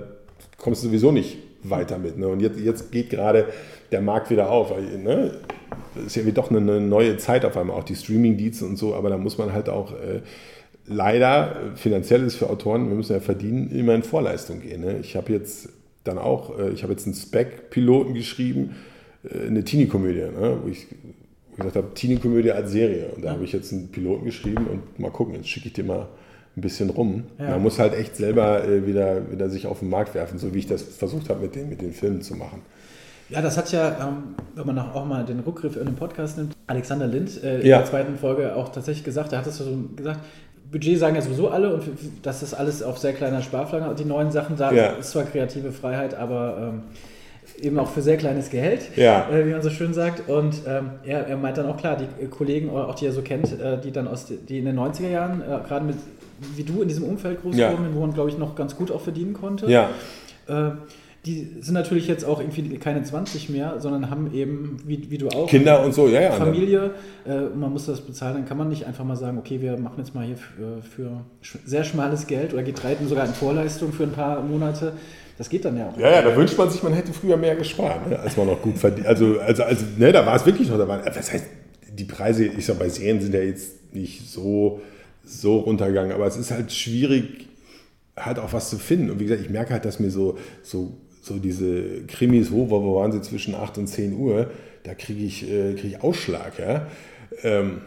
[0.58, 2.18] kommst du sowieso nicht weiter mit.
[2.18, 2.28] Ne?
[2.28, 3.48] Und jetzt, jetzt geht gerade
[3.92, 4.72] der Markt wieder auf.
[4.72, 5.32] Weil, ne?
[5.96, 8.78] Das ist ja wie doch eine, eine neue Zeit auf einmal, auch die Streaming-Dienste und
[8.78, 10.22] so, aber da muss man halt auch äh,
[10.86, 14.82] leider, äh, finanziell ist für Autoren, wir müssen ja verdienen, immer in Vorleistung gehen.
[14.82, 15.00] Ne?
[15.00, 15.70] Ich habe jetzt
[16.04, 18.76] dann auch, äh, ich habe jetzt einen Spec-Piloten geschrieben,
[19.24, 20.58] äh, eine Teenie-Komödie, ne?
[20.64, 20.88] wo ich
[21.56, 23.10] gesagt habe, Teenie-Komödie als Serie.
[23.16, 25.84] Und da habe ich jetzt einen Piloten geschrieben und mal gucken, jetzt schicke ich dir
[25.84, 26.08] mal
[26.56, 27.24] ein bisschen rum.
[27.40, 27.50] Ja.
[27.52, 30.60] Man muss halt echt selber äh, wieder, wieder sich auf den Markt werfen, so wie
[30.60, 32.62] ich das versucht habe, mit den, mit den Filmen zu machen.
[33.30, 36.54] Ja, das hat ja, ähm, wenn man auch mal den Rückgriff in den Podcast nimmt,
[36.68, 37.78] Alexander Lind äh, in Ja.
[37.80, 40.20] der zweiten Folge auch tatsächlich gesagt, er hat es so gesagt,
[40.72, 41.84] Budget sagen ja sowieso alle und
[42.24, 43.94] das ist alles auf sehr kleiner Sparflamme.
[43.96, 44.88] Die neuen Sachen, da Ja.
[44.94, 46.82] ist zwar kreative Freiheit, aber ähm,
[47.62, 49.28] eben auch für sehr kleines Geld, Ja.
[49.32, 50.28] äh, wie man so schön sagt.
[50.30, 53.52] Und ähm, er, er meint dann auch klar, die Kollegen, auch die er so kennt,
[53.60, 55.96] äh, die dann aus, die in den 90er Jahren, äh, gerade mit,
[56.56, 57.72] wie du in diesem Umfeld groß Ja.
[57.72, 59.68] wurden, wo man, glaube ich, noch ganz gut auch verdienen konnte.
[59.70, 59.90] Ja,
[60.48, 60.72] Äh,
[61.26, 65.30] die sind natürlich jetzt auch irgendwie keine 20 mehr, sondern haben eben, wie, wie du
[65.30, 66.32] auch, Kinder und so, ja, ja.
[66.34, 66.92] Familie.
[67.26, 68.34] Äh, man muss das bezahlen.
[68.36, 71.10] Dann kann man nicht einfach mal sagen, okay, wir machen jetzt mal hier für, für
[71.42, 74.92] sch- sehr schmales Geld oder geht reiten sogar in Vorleistung für ein paar Monate.
[75.38, 75.98] Das geht dann ja auch.
[75.98, 78.62] Ja, ja, da wünscht man sich, man hätte früher mehr gespart, ne, als man noch
[78.62, 79.08] gut verdient.
[79.08, 81.46] Also, also, also ne, da war es wirklich noch, da waren, was heißt,
[81.98, 84.82] die Preise, ich sag, bei Serien sind ja jetzt nicht so,
[85.24, 87.48] so runtergegangen, aber es ist halt schwierig,
[88.16, 89.10] halt auch was zu finden.
[89.10, 92.96] Und wie gesagt, ich merke halt, dass mir so, so so diese Krimis, wo, wo
[92.96, 94.52] waren sie zwischen 8 und 10 Uhr,
[94.84, 96.60] da kriege ich, äh, krieg ich Ausschlag.
[96.60, 96.88] Ja?
[97.44, 97.82] Ähm,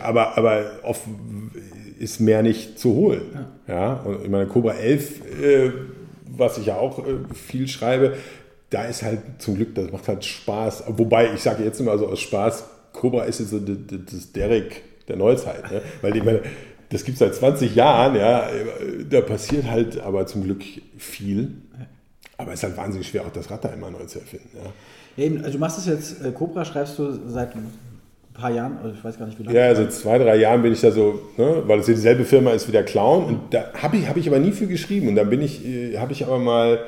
[0.00, 1.02] aber, aber oft
[1.98, 3.22] ist mehr nicht zu holen.
[3.66, 3.74] Ja.
[3.74, 3.92] ja?
[4.02, 5.72] Und ich meine, Cobra 11, äh,
[6.26, 8.16] was ich ja auch äh, viel schreibe,
[8.68, 10.84] da ist halt zum Glück, das macht halt Spaß.
[10.88, 15.16] Wobei, ich sage jetzt immer so aus Spaß, Cobra ist jetzt so das Derek der
[15.16, 15.70] Neuzeit.
[15.70, 15.82] Ne?
[16.00, 16.40] Weil ich meine,
[16.90, 18.48] das gibt es seit 20 Jahren, ja,
[19.08, 20.62] da passiert halt aber zum Glück
[20.98, 21.52] viel.
[22.36, 24.48] Aber es ist halt wahnsinnig schwer, auch das Rad da immer neu zu erfinden.
[24.54, 25.24] Ja.
[25.24, 27.70] Eben, also du machst es jetzt, äh, Cobra schreibst du seit ein
[28.34, 29.58] paar Jahren, also ich weiß gar nicht wie lange.
[29.58, 32.68] Ja, also zwei, drei Jahren bin ich da so, ne, weil es dieselbe Firma ist
[32.68, 33.24] wie der Clown.
[33.24, 35.08] Und da habe ich, hab ich aber nie für geschrieben.
[35.08, 36.80] Und dann bin ich, äh, habe ich aber mal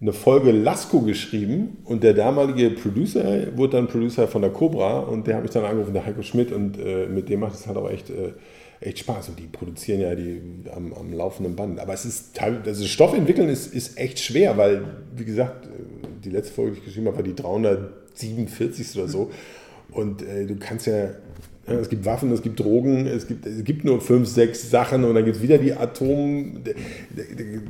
[0.00, 5.26] eine Folge Lasko geschrieben und der damalige Producer wurde dann Producer von der Cobra und
[5.26, 7.76] der habe ich dann angerufen, der Heiko Schmidt und äh, mit dem macht es halt
[7.76, 8.32] auch echt, äh,
[8.80, 10.40] echt Spaß und die produzieren ja die
[10.72, 11.80] am, am laufenden Band.
[11.80, 14.84] Aber es ist also Stoff entwickeln ist, ist echt schwer, weil,
[15.16, 15.70] wie gesagt, äh,
[16.24, 19.30] die letzte Folge, die ich geschrieben habe, war die 347 oder so
[19.90, 21.10] und äh, du kannst ja
[21.68, 25.04] ja, es gibt Waffen, es gibt Drogen, es gibt, es gibt nur fünf, sechs Sachen
[25.04, 26.60] und dann gibt es wieder die Atom.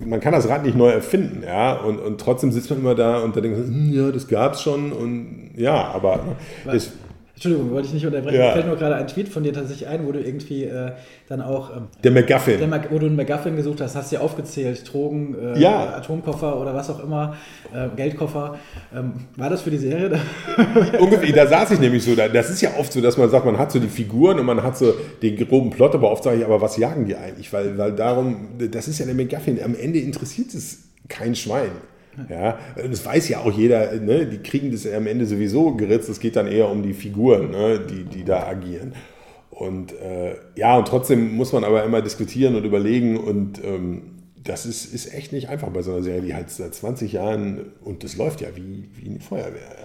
[0.04, 1.74] Man kann das Rad nicht neu erfinden, ja.
[1.74, 4.54] Und, und trotzdem sitzt man immer da und da denkt man, hm, ja, das gab
[4.54, 6.36] es schon und ja, aber.
[6.72, 6.92] Es,
[7.38, 8.36] Entschuldigung, wollte ich nicht unterbrechen.
[8.36, 8.46] Ja.
[8.46, 10.90] Mir fällt nur gerade ein Tweet von dir tatsächlich ein, wo du irgendwie äh,
[11.28, 11.70] dann auch.
[11.70, 12.58] Ähm, der McGuffin.
[12.58, 15.94] Der, wo du einen McGuffin gesucht hast, hast du ja aufgezählt: Drogen, äh, ja.
[15.94, 17.36] Atomkoffer oder was auch immer,
[17.72, 18.58] äh, Geldkoffer.
[18.92, 20.18] Ähm, war das für die Serie?
[20.98, 22.16] Ungefähr, da saß ich nämlich so.
[22.16, 24.64] Das ist ja oft so, dass man sagt, man hat so die Figuren und man
[24.64, 27.52] hat so den groben Plot, aber oft sage ich, aber was jagen die eigentlich?
[27.52, 29.62] Weil, weil darum, das ist ja der McGuffin.
[29.62, 31.70] Am Ende interessiert es kein Schwein.
[32.28, 34.26] Ja, das weiß ja auch jeder, ne?
[34.26, 36.08] die kriegen das am Ende sowieso geritzt.
[36.08, 37.80] Es geht dann eher um die Figuren, ne?
[37.80, 38.92] die, die da agieren.
[39.50, 44.66] Und äh, ja, und trotzdem muss man aber immer diskutieren und überlegen und ähm, das
[44.66, 48.04] ist, ist echt nicht einfach bei so einer Serie, die halt seit 20 Jahren und
[48.04, 49.76] das läuft ja wie, wie eine Feuerwehr.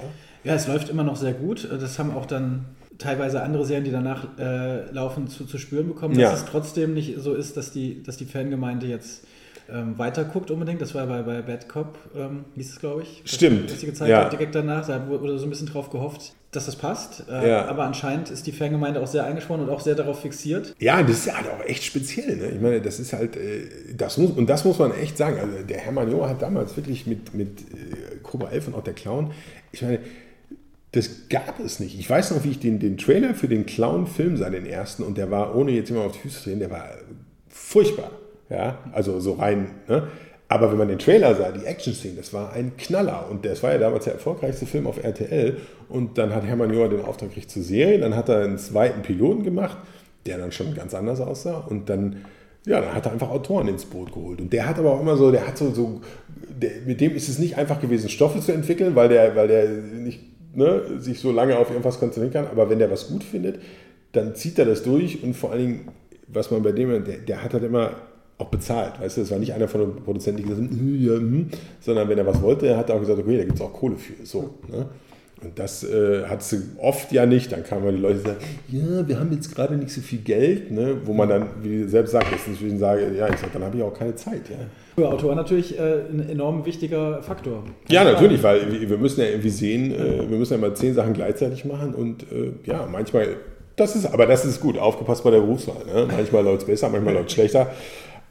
[0.43, 0.52] Ja?
[0.52, 1.67] ja, es läuft immer noch sehr gut.
[1.69, 2.65] Das haben auch dann
[2.98, 6.34] teilweise andere Serien, die danach äh, laufen, zu, zu spüren bekommen, dass ja.
[6.34, 9.26] es trotzdem nicht so ist, dass die, dass die Fangemeinde jetzt
[9.71, 10.82] ähm, weiterguckt unbedingt.
[10.82, 13.21] Das war bei, bei Bad Cop, ähm, hieß es, glaube ich.
[13.26, 13.71] Stimmt.
[13.71, 14.26] Was sie gezeigt ja.
[14.26, 14.86] hat, direkt danach.
[14.88, 17.26] Da wurde so ein bisschen drauf gehofft, dass das passt.
[17.30, 17.65] Äh, ja.
[17.65, 20.76] Aber anscheinend ist die Fangemeinde auch sehr eingesprochen und auch sehr darauf fixiert.
[20.80, 22.38] Ja, das ist halt auch echt speziell.
[22.38, 22.49] Ne?
[22.49, 25.38] Ich meine, das ist halt, äh, das muss, und das muss man echt sagen.
[25.39, 28.93] Also der Hermann Joa hat damals wirklich mit, mit äh, Cobra 11 und auch der
[28.93, 29.32] Clown,
[29.71, 29.99] ich meine,
[30.93, 31.97] das gab es nicht.
[31.97, 35.17] Ich weiß noch, wie ich den, den Trailer für den Clown-Film sah, den ersten, und
[35.17, 36.88] der war, ohne jetzt immer auf die Füße zu drehen, der war
[37.49, 38.12] furchtbar.
[38.53, 39.71] Ja, also so rein.
[39.87, 40.03] Ne?
[40.47, 43.27] Aber wenn man den Trailer sah, die Action-Szene, das war ein Knaller.
[43.31, 45.57] Und das war ja damals der erfolgreichste Film auf RTL.
[45.89, 47.97] Und dann hat Hermann Joa den Auftrag gekriegt zur Serie.
[47.97, 49.77] Dann hat er einen zweiten Piloten gemacht,
[50.27, 51.57] der dann schon ganz anders aussah.
[51.57, 52.17] Und dann,
[52.67, 54.41] ja, dann hat er einfach Autoren ins Boot geholt.
[54.41, 56.01] Und der hat aber auch immer so, der hat so, so
[56.37, 59.67] der, mit dem ist es nicht einfach gewesen, Stoffe zu entwickeln, weil der, weil der
[59.67, 60.19] nicht
[60.53, 62.45] ne, sich so lange auf irgendwas konzentrieren kann.
[62.45, 63.59] Aber wenn der was gut findet,
[64.11, 65.23] dann zieht er das durch.
[65.23, 65.87] Und vor allen Dingen,
[66.27, 67.93] was man bei dem, der, der hat halt immer
[68.43, 68.99] auch bezahlt.
[68.99, 72.10] Weißt du, es war nicht einer von den Produzenten, die gesagt haben, ja, hm, sondern
[72.10, 74.25] wenn er was wollte, hat er auch gesagt, okay, da gibt es auch Kohle für.
[74.25, 74.86] So, ne?
[75.43, 77.51] Und das äh, hat sie oft ja nicht.
[77.51, 78.38] Dann kamen die Leute und sagen,
[78.69, 80.95] ja, wir haben jetzt gerade nicht so viel Geld, ne?
[81.03, 83.84] wo man dann, wie selbst sagt, jetzt inzwischen sage, ja, ich sage, dann habe ich
[83.84, 84.49] auch keine Zeit.
[84.49, 84.56] Ja.
[84.95, 87.63] Für Autor natürlich äh, ein enorm wichtiger Faktor.
[87.89, 91.13] Ja, natürlich, weil wir müssen ja irgendwie sehen, äh, wir müssen ja mal zehn Sachen
[91.13, 93.36] gleichzeitig machen und äh, ja, manchmal,
[93.75, 95.84] das ist, aber das ist gut, aufgepasst bei der Berufswahl.
[95.86, 96.08] Ne?
[96.10, 97.71] Manchmal läuft es besser, manchmal läuft es schlechter.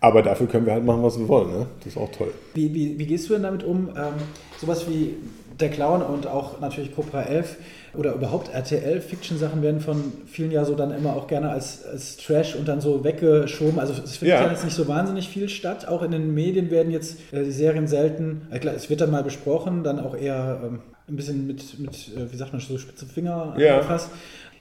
[0.03, 1.51] Aber dafür können wir halt machen, was wir wollen.
[1.53, 1.67] Ne?
[1.79, 2.35] Das ist auch toll.
[2.55, 3.89] Wie, wie, wie gehst du denn damit um?
[3.91, 4.15] Ähm,
[4.61, 5.15] sowas wie
[5.61, 7.57] der Clown und auch natürlich Cobra 11
[7.95, 12.57] oder überhaupt RTL-Fiction-Sachen werden von vielen ja so dann immer auch gerne als, als Trash
[12.57, 13.79] und dann so weggeschoben.
[13.79, 14.51] Also es findet ja.
[14.51, 15.87] jetzt nicht so wahnsinnig viel statt.
[15.87, 19.13] Auch in den Medien werden jetzt äh, die Serien selten, äh, klar, es wird dann
[19.13, 22.77] mal besprochen, dann auch eher ähm, ein bisschen mit, mit äh, wie sagt man, so
[22.77, 23.75] spitze Finger ja.
[23.75, 24.11] angefasst.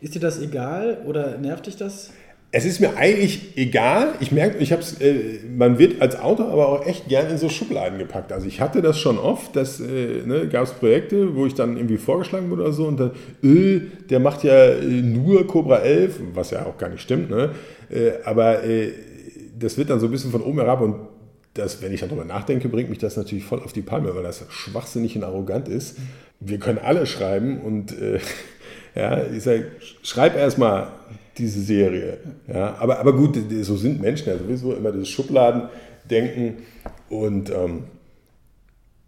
[0.01, 2.11] Ist dir das egal oder nervt dich das?
[2.53, 4.15] Es ist mir eigentlich egal.
[4.19, 7.47] Ich merke, ich habe äh, man wird als Autor aber auch echt gern in so
[7.47, 8.33] Schubladen gepackt.
[8.33, 11.77] Also ich hatte das schon oft, dass äh, ne, gab es Projekte, wo ich dann
[11.77, 13.11] irgendwie vorgeschlagen wurde oder so und dann,
[13.41, 17.51] äh, der macht ja äh, nur Cobra 11, was ja auch gar nicht stimmt, ne?
[17.89, 18.91] Äh, aber äh,
[19.57, 20.95] das wird dann so ein bisschen von oben herab und
[21.53, 24.43] das, wenn ich darüber nachdenke, bringt mich das natürlich voll auf die Palme, weil das
[24.49, 25.97] schwachsinnig und arrogant ist.
[26.41, 27.93] Wir können alle schreiben und
[28.95, 29.67] ja, ich sage,
[30.01, 30.87] schreib erstmal
[31.37, 32.17] diese Serie.
[32.47, 36.57] Ja, aber, aber gut, so sind Menschen ja sowieso immer das Schubladendenken
[37.09, 37.83] und ähm,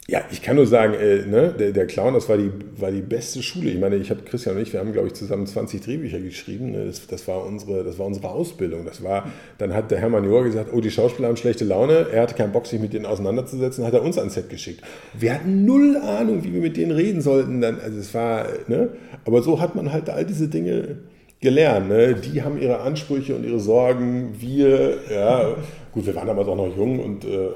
[0.10, 3.02] Ja, ich kann nur sagen, äh, ne, der, der Clown, das war die, war die
[3.02, 3.70] beste Schule.
[3.70, 6.72] Ich meine, ich habe Christian und ich, wir haben, glaube ich, zusammen 20 Drehbücher geschrieben.
[6.72, 6.86] Ne?
[6.88, 8.84] Das, das, war unsere, das war unsere Ausbildung.
[8.84, 12.08] Das war, dann hat der Hermann Johr gesagt, oh, die Schauspieler haben schlechte Laune.
[12.12, 14.82] Er hatte keinen Bock, sich mit denen auseinanderzusetzen, hat er uns ans Set geschickt.
[15.18, 17.62] Wir hatten null Ahnung, wie wir mit denen reden sollten.
[17.62, 18.90] Dann, also es war, ne?
[19.24, 20.98] Aber so hat man halt all diese Dinge
[21.44, 21.90] gelernt.
[21.90, 22.16] Ne?
[22.16, 24.36] Die haben ihre Ansprüche und ihre Sorgen.
[24.40, 25.56] Wir, ja,
[25.92, 27.50] gut, wir waren damals auch noch jung und äh,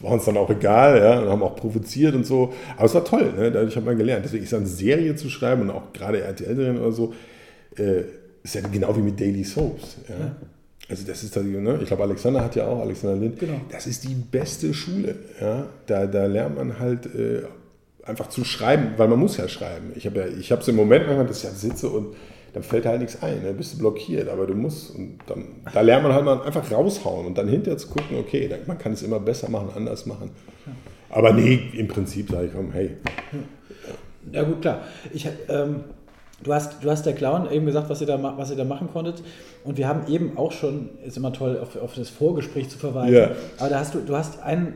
[0.00, 2.52] war uns dann auch egal, ja, und haben auch provoziert und so.
[2.76, 3.50] Aber es war toll, ne?
[3.50, 4.24] dadurch hat man gelernt.
[4.24, 7.12] Deswegen ist eine Serie zu schreiben und auch gerade RTL-Serien oder so,
[7.76, 8.02] äh,
[8.42, 9.96] ist ja genau wie mit Daily Soaps.
[10.08, 10.14] Ja?
[10.14, 10.36] ja.
[10.88, 11.78] Also das ist, ne?
[11.80, 13.58] ich glaube, Alexander hat ja auch, Alexander Lind, genau.
[13.70, 15.16] das ist die beste Schule.
[15.40, 15.66] Ja?
[15.86, 17.42] Da, da lernt man halt äh,
[18.04, 19.92] einfach zu schreiben, weil man muss ja schreiben.
[19.94, 22.14] Ich habe ja, ich habe es im Moment manchmal, dass ich ja sitze und
[22.54, 23.52] dann fällt halt nichts ein, dann ne?
[23.52, 27.26] bist du blockiert, aber du musst, und dann, da lernt man halt mal einfach raushauen
[27.26, 30.30] und dann hinterher zu gucken, okay, man kann es immer besser machen, anders machen.
[31.10, 32.96] Aber nee, im Prinzip sage ich, komm, hey.
[34.30, 34.82] Ja gut, klar.
[35.12, 35.80] Ich, ähm,
[36.44, 38.88] du, hast, du hast der Clown eben gesagt, was ihr, da, was ihr da machen
[38.92, 39.24] konntet
[39.64, 43.16] und wir haben eben auch schon, ist immer toll, auf, auf das Vorgespräch zu verweisen,
[43.16, 43.30] ja.
[43.58, 44.74] aber da hast du, du hast einen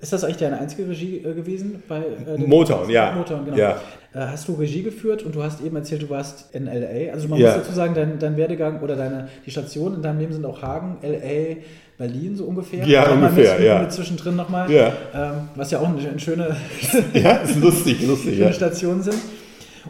[0.00, 1.82] ist das eigentlich deine einzige Regie äh, gewesen?
[1.88, 3.12] Bei, äh, Motown, ja.
[3.12, 3.56] Motown, genau.
[3.56, 3.80] Ja.
[4.14, 7.12] Äh, hast du Regie geführt und du hast eben erzählt, du warst in LA.
[7.12, 7.48] Also man ja.
[7.48, 10.62] muss dazu sagen, dein, dein Werdegang oder deine, die Stationen in deinem Leben sind auch
[10.62, 11.56] Hagen, LA,
[11.98, 12.86] Berlin so ungefähr.
[12.86, 13.82] Ja, Oder ungefähr, mit, ja.
[13.82, 14.70] Mit zwischendrin nochmal.
[14.70, 14.92] Ja.
[15.12, 16.56] Ähm, was ja auch eine, eine schöne,
[17.12, 18.52] ja, ist lustig, lustig, schöne ja.
[18.52, 19.18] Stationen sind.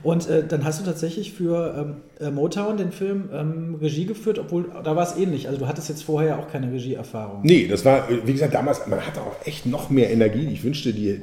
[0.03, 1.75] Und äh, dann hast du tatsächlich für
[2.21, 5.49] ähm, äh, Motown den Film ähm, Regie geführt, obwohl da war es ähnlich.
[5.49, 7.41] Also du hattest jetzt vorher auch keine Regieerfahrung.
[7.43, 10.49] Nee, das war, wie gesagt, damals, man hatte auch echt noch mehr Energie.
[10.53, 11.21] Ich wünschte, die,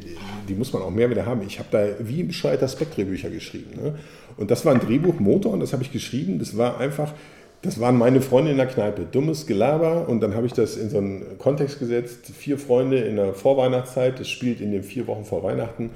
[0.47, 1.41] die muss man auch mehr wieder haben.
[1.45, 3.81] Ich habe da wie ein bescheuerter Speck-Drehbücher geschrieben.
[3.81, 3.95] Ne?
[4.38, 6.39] Und das war ein Drehbuch Motown, das habe ich geschrieben.
[6.39, 7.13] Das war einfach,
[7.61, 9.05] das waren meine Freunde in der Kneipe.
[9.09, 10.07] Dummes Gelaber.
[10.09, 12.31] Und dann habe ich das in so einen Kontext gesetzt.
[12.38, 14.19] Vier Freunde in der Vorweihnachtszeit.
[14.19, 15.91] Das spielt in den vier Wochen vor Weihnachten.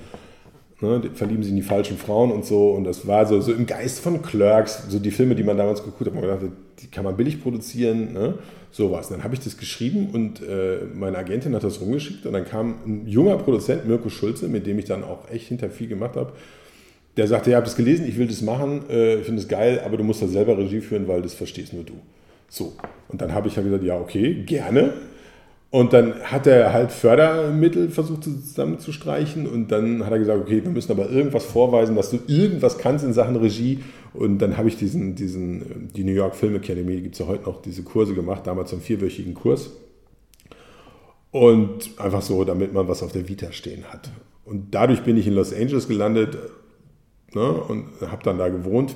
[0.82, 2.72] Ne, verlieben sich in die falschen Frauen und so.
[2.72, 5.84] Und das war so, so im Geist von Clerks, so die Filme, die man damals
[5.84, 8.36] geguckt hat, man gedacht, die kann man billig produzieren, ne?
[8.72, 9.08] sowas.
[9.08, 12.46] Und dann habe ich das geschrieben und äh, meine Agentin hat das rumgeschickt und dann
[12.46, 16.16] kam ein junger Produzent, Mirko Schulze, mit dem ich dann auch echt hinter viel gemacht
[16.16, 16.32] habe.
[17.18, 19.48] Der sagte, ja, ich habe das gelesen, ich will das machen, äh, ich finde es
[19.48, 21.96] geil, aber du musst da selber Regie führen, weil das verstehst nur du.
[22.48, 22.74] So.
[23.10, 24.94] Und dann habe ich ja gesagt, ja, okay, gerne.
[25.72, 30.72] Und dann hat er halt Fördermittel versucht zusammenzustreichen und dann hat er gesagt, okay, wir
[30.72, 33.80] müssen aber irgendwas vorweisen, dass du irgendwas kannst in Sachen Regie.
[34.14, 37.44] Und dann habe ich diesen, diesen, die New York Film Academy, gibt es ja heute
[37.44, 39.70] noch, diese Kurse gemacht, damals einen vierwöchigen Kurs.
[41.30, 44.10] Und einfach so, damit man was auf der Vita stehen hat.
[44.46, 46.36] Und dadurch bin ich in Los Angeles gelandet
[47.36, 48.96] ne, und habe dann da gewohnt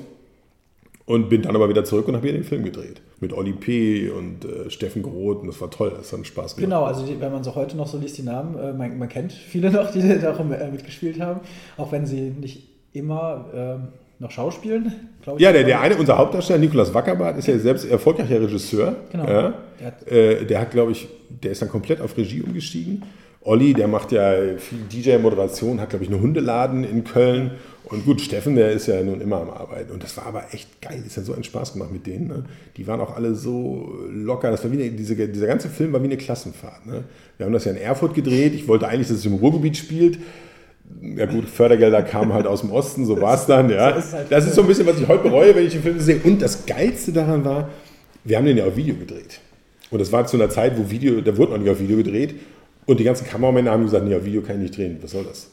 [1.05, 3.01] und bin dann aber wieder zurück und habe hier den Film gedreht.
[3.19, 4.09] Mit Olli P.
[4.09, 5.41] und äh, Steffen Groth.
[5.41, 6.69] Und das war toll, das hat Spaß gemacht.
[6.69, 9.09] Genau, also die, wenn man so heute noch so liest, die Namen, äh, man, man,
[9.09, 11.41] kennt viele noch, die da auch äh, mitgespielt haben.
[11.77, 13.87] Auch wenn sie nicht immer ähm,
[14.19, 15.43] noch schauspielen, glaube ich.
[15.43, 18.95] Ja, der, der eine, unser Hauptdarsteller, Nikolaus Wackerbart, ist ja selbst erfolgreicher Regisseur.
[19.11, 19.27] Genau.
[19.27, 23.03] Ja, der hat, äh, der hat glaube ich, der ist dann komplett auf Regie umgestiegen.
[23.43, 27.51] Olli, der macht ja viel DJ-Moderation, hat, glaube ich, einen Hundeladen in Köln
[27.85, 29.91] und gut, Steffen, der ist ja nun immer am Arbeiten.
[29.91, 31.03] Und das war aber echt geil.
[31.05, 32.27] Es hat so einen Spaß gemacht mit denen.
[32.27, 32.45] Ne?
[32.77, 34.49] Die waren auch alle so locker.
[34.49, 36.85] Das war wie eine, diese, dieser ganze Film war wie eine Klassenfahrt.
[36.85, 37.03] Ne?
[37.37, 38.53] Wir haben das ja in Erfurt gedreht.
[38.55, 40.17] Ich wollte eigentlich, dass es im Ruhrgebiet spielt.
[41.01, 43.69] Ja gut, Fördergelder kamen halt aus dem Osten, so war es dann.
[43.69, 43.95] Ja.
[43.95, 46.19] Halt das ist so ein bisschen, was ich heute bereue, wenn ich den Film sehe.
[46.23, 47.69] Und das Geilste daran war,
[48.23, 49.39] wir haben den ja auf Video gedreht.
[49.91, 52.35] Und das war zu einer Zeit, wo Video, da wurde noch nicht auf Video gedreht.
[52.85, 54.97] Und die ganzen Kameramänner haben gesagt, auf Video kann ich nicht drehen.
[55.01, 55.49] Was soll das?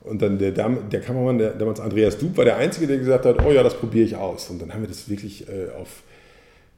[0.00, 3.44] Und dann der, der Kameramann, der, damals Andreas Dub, war der Einzige, der gesagt hat,
[3.44, 4.48] oh ja, das probiere ich aus.
[4.48, 6.02] Und dann haben wir das wirklich äh, auf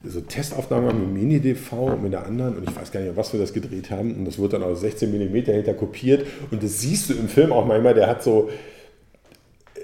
[0.03, 3.41] so Testaufnahmen mit Mini-DV und mit der anderen und ich weiß gar nicht, was wir
[3.41, 4.15] das gedreht haben.
[4.15, 6.27] Und das wurde dann aus 16 mm hinter kopiert.
[6.51, 8.49] Und das siehst du im Film auch manchmal, der hat so
[9.75, 9.81] äh,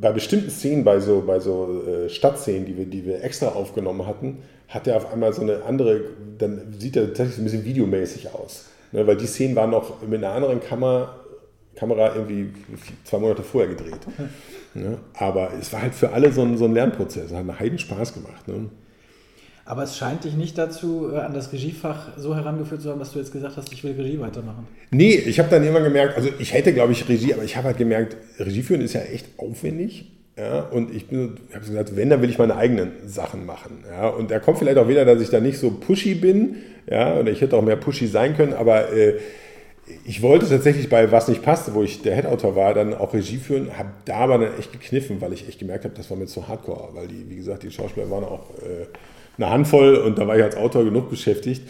[0.00, 4.06] bei bestimmten Szenen, bei so, bei so äh, Stadtszenen, die wir, die wir extra aufgenommen
[4.06, 6.00] hatten, hat er auf einmal so eine andere,
[6.38, 8.64] dann sieht er tatsächlich so ein bisschen videomäßig aus.
[8.94, 11.16] Ne, weil die Szenen waren noch mit einer anderen Kamera
[11.74, 12.50] Kamera irgendwie
[13.02, 13.98] zwei Monate vorher gedreht.
[14.74, 14.98] Ne?
[15.14, 17.26] Aber es war halt für alle so ein, so ein Lernprozess.
[17.26, 18.46] Es hat einen Heiden Spaß gemacht.
[18.46, 18.70] Ne?
[19.64, 23.12] Aber es scheint dich nicht dazu, äh, an das Regiefach so herangeführt zu haben, dass
[23.12, 24.66] du jetzt gesagt hast, ich will Regie weitermachen.
[24.90, 27.66] Nee, ich habe dann immer gemerkt, also ich hätte, glaube ich, Regie, aber ich habe
[27.68, 30.12] halt gemerkt, Regie führen ist ja echt aufwendig.
[30.36, 33.84] Ja, und ich habe gesagt, wenn, dann will ich meine eigenen Sachen machen.
[33.88, 36.56] Ja, und da kommt vielleicht auch wieder, dass ich da nicht so pushy bin.
[36.90, 39.14] Ja, oder ich hätte auch mehr pushy sein können, aber äh,
[40.04, 43.36] ich wollte tatsächlich bei Was nicht passte, wo ich der Head-Autor war, dann auch Regie
[43.36, 46.26] führen, habe da aber dann echt gekniffen, weil ich echt gemerkt habe, das war mir
[46.26, 48.86] zu hardcore, weil die, wie gesagt, die Schauspieler waren auch äh,
[49.36, 51.62] eine Handvoll und da war ich als Autor genug beschäftigt.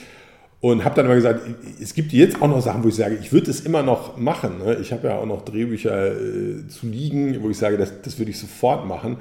[0.64, 1.42] Und habe dann immer gesagt,
[1.78, 4.60] es gibt jetzt auch noch Sachen, wo ich sage, ich würde es immer noch machen.
[4.64, 4.78] Ne?
[4.80, 8.30] Ich habe ja auch noch Drehbücher äh, zu liegen, wo ich sage, das, das würde
[8.30, 9.18] ich sofort machen.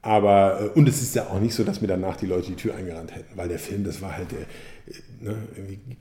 [0.00, 2.54] Aber, äh, und es ist ja auch nicht so, dass mir danach die Leute die
[2.54, 5.34] Tür eingerannt hätten, weil der Film, das war halt äh, ne,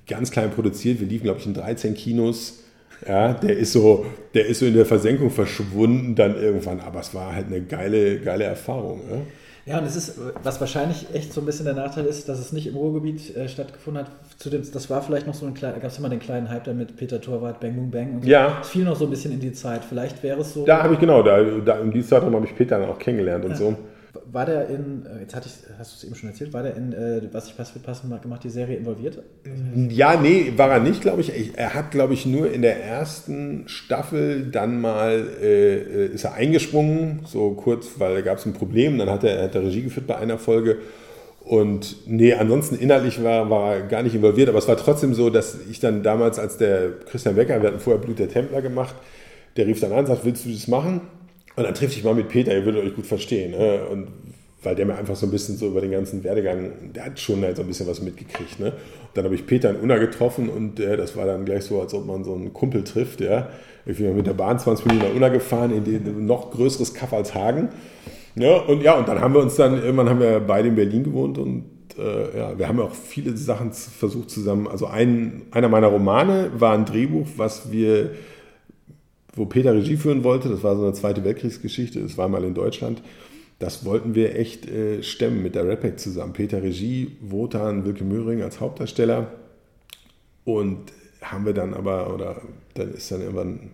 [0.07, 1.01] ganz klein produziert.
[1.01, 2.59] Wir liefen, glaube ich, in 13 Kinos.
[3.05, 7.13] Ja, der ist so, der ist so in der Versenkung verschwunden dann irgendwann, aber es
[7.13, 9.01] war halt eine geile, geile Erfahrung.
[9.11, 9.17] Ja?
[9.65, 12.51] Ja, und es ist, was wahrscheinlich echt so ein bisschen der Nachteil ist, dass es
[12.51, 14.11] nicht im Ruhrgebiet äh, stattgefunden hat.
[14.41, 16.73] Zudem, das war vielleicht noch so ein kleiner, gab es immer den kleinen Hype da
[16.73, 18.27] mit Peter Torwart, Bang Boom Bang und so.
[18.29, 18.57] Ja.
[18.61, 19.85] Es fiel noch so ein bisschen in die Zeit.
[19.87, 20.65] Vielleicht wäre es so.
[20.65, 23.45] Da habe ich genau, da, da in die Zeitraum habe ich Peter dann auch kennengelernt
[23.45, 23.57] und Ja.
[23.57, 23.75] so.
[24.31, 26.75] War der in, äh, jetzt hatte ich, hast du es eben schon erzählt, war der
[26.75, 29.19] in, äh, was ich pass wird passen gemacht, die Serie involviert?
[29.89, 31.55] Ja, nee, war er nicht, glaube ich.
[31.55, 37.19] Er hat, glaube ich, nur in der ersten Staffel dann mal, äh, ist er eingesprungen,
[37.25, 38.97] so kurz, weil da gab es ein Problem.
[38.97, 40.77] Dann hat er, er hat er Regie geführt bei einer Folge.
[41.43, 45.57] Und nee, ansonsten inhaltlich war, war gar nicht involviert, aber es war trotzdem so, dass
[45.69, 48.95] ich dann damals, als der Christian Becker, wir hatten vorher Blut der Templer gemacht,
[49.57, 51.01] der rief dann an und sagt, willst du das machen?
[51.55, 53.51] Und dann triff ich mal mit Peter, ihr würdet euch gut verstehen.
[53.51, 53.85] Ne?
[53.91, 54.07] Und
[54.63, 57.41] weil der mir einfach so ein bisschen so über den ganzen Werdegang, der hat schon
[57.41, 58.59] halt so ein bisschen was mitgekriegt.
[58.59, 58.67] Ne?
[58.67, 61.81] Und dann habe ich Peter in Unna getroffen und äh, das war dann gleich so,
[61.81, 63.21] als ob man so einen Kumpel trifft.
[63.21, 63.49] Ja?
[63.85, 67.11] Ich bin mit der Bahn 20 Minuten nach Unna gefahren, in den noch größeres Kaff
[67.11, 67.69] als Hagen.
[68.35, 71.03] Ja, und ja, und dann haben wir uns dann, irgendwann haben wir beide in Berlin
[71.03, 71.65] gewohnt und
[71.97, 74.67] äh, ja, wir haben auch viele Sachen versucht zusammen.
[74.67, 78.11] Also ein, einer meiner Romane war ein Drehbuch, was wir,
[79.35, 80.49] wo Peter Regie führen wollte.
[80.49, 82.01] Das war so eine zweite Weltkriegsgeschichte.
[82.01, 83.01] Das war mal in Deutschland.
[83.59, 86.33] Das wollten wir echt äh, stemmen mit der Rapec zusammen.
[86.33, 89.27] Peter Regie, Wotan Wilke Möhring als Hauptdarsteller.
[90.45, 90.91] Und
[91.21, 92.41] haben wir dann aber, oder
[92.73, 93.69] dann ist dann irgendwann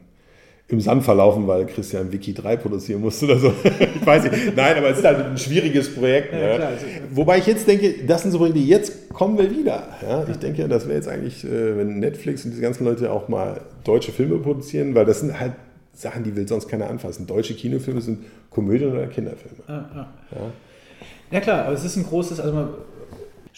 [0.69, 3.53] im Sand verlaufen, weil Christian Wiki 3 produzieren musste oder so.
[3.63, 4.55] ich weiß nicht.
[4.55, 6.33] Nein, aber es ist halt ein schwieriges Projekt.
[6.33, 6.55] Ja, ne?
[6.55, 9.87] klar, also- Wobei ich jetzt denke, das sind so Projekte, jetzt kommen wir wieder.
[10.01, 10.25] Ja?
[10.29, 13.61] Ich denke, das wäre jetzt eigentlich, äh, wenn Netflix und diese ganzen Leute auch mal
[13.85, 15.53] deutsche Filme produzieren, weil das sind halt
[15.93, 17.25] Sachen, die will sonst keiner anfassen.
[17.25, 19.57] Deutsche Kinofilme sind Komödien oder Kinderfilme.
[19.67, 19.89] Ja,
[20.31, 20.51] ja.
[21.31, 22.69] ja klar, aber es ist ein großes, also man,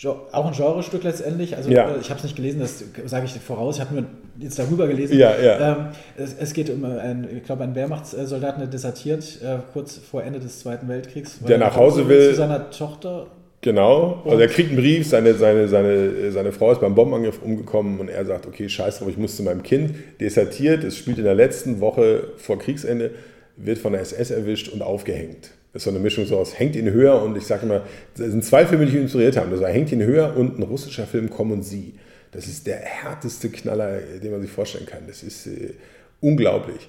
[0.06, 1.56] auch ein Genrestück letztendlich.
[1.58, 1.90] Also Ja.
[1.90, 3.76] äh, ich habe es nicht gelesen, das sage ich voraus.
[3.76, 4.06] Ich habe nur
[4.40, 5.18] jetzt darüber gelesen.
[5.18, 5.72] Ja, ja.
[5.72, 5.86] Ähm,
[6.18, 10.40] es, es geht um einen, ich glaube, einen Wehrmachtssoldaten, der desertiert äh, kurz vor Ende
[10.40, 11.38] des Zweiten Weltkriegs.
[11.42, 12.30] weil Der er nach Hause will.
[12.30, 13.28] Zu seiner Tochter.
[13.62, 14.22] Genau.
[14.26, 18.08] Also er kriegt einen Brief, seine, seine, seine, seine Frau ist beim Bombenangriff umgekommen und
[18.10, 19.96] er sagt, okay, scheiß drauf, ich muss zu meinem Kind.
[20.22, 23.12] Desertiert, es spielt in der letzten Woche vor Kriegsende,
[23.58, 25.52] wird von der SS erwischt und aufgehängt.
[25.72, 27.84] Das ist so eine Mischung so aus Hängt ihn höher und ich sage immer,
[28.18, 29.52] das sind zwei Filme, die mich inspiriert haben.
[29.52, 31.94] Das war Hängt ihn höher und ein russischer Film Komm und Sie.
[32.32, 35.04] Das ist der härteste Knaller, den man sich vorstellen kann.
[35.08, 35.74] Das ist äh,
[36.22, 36.88] unglaublich.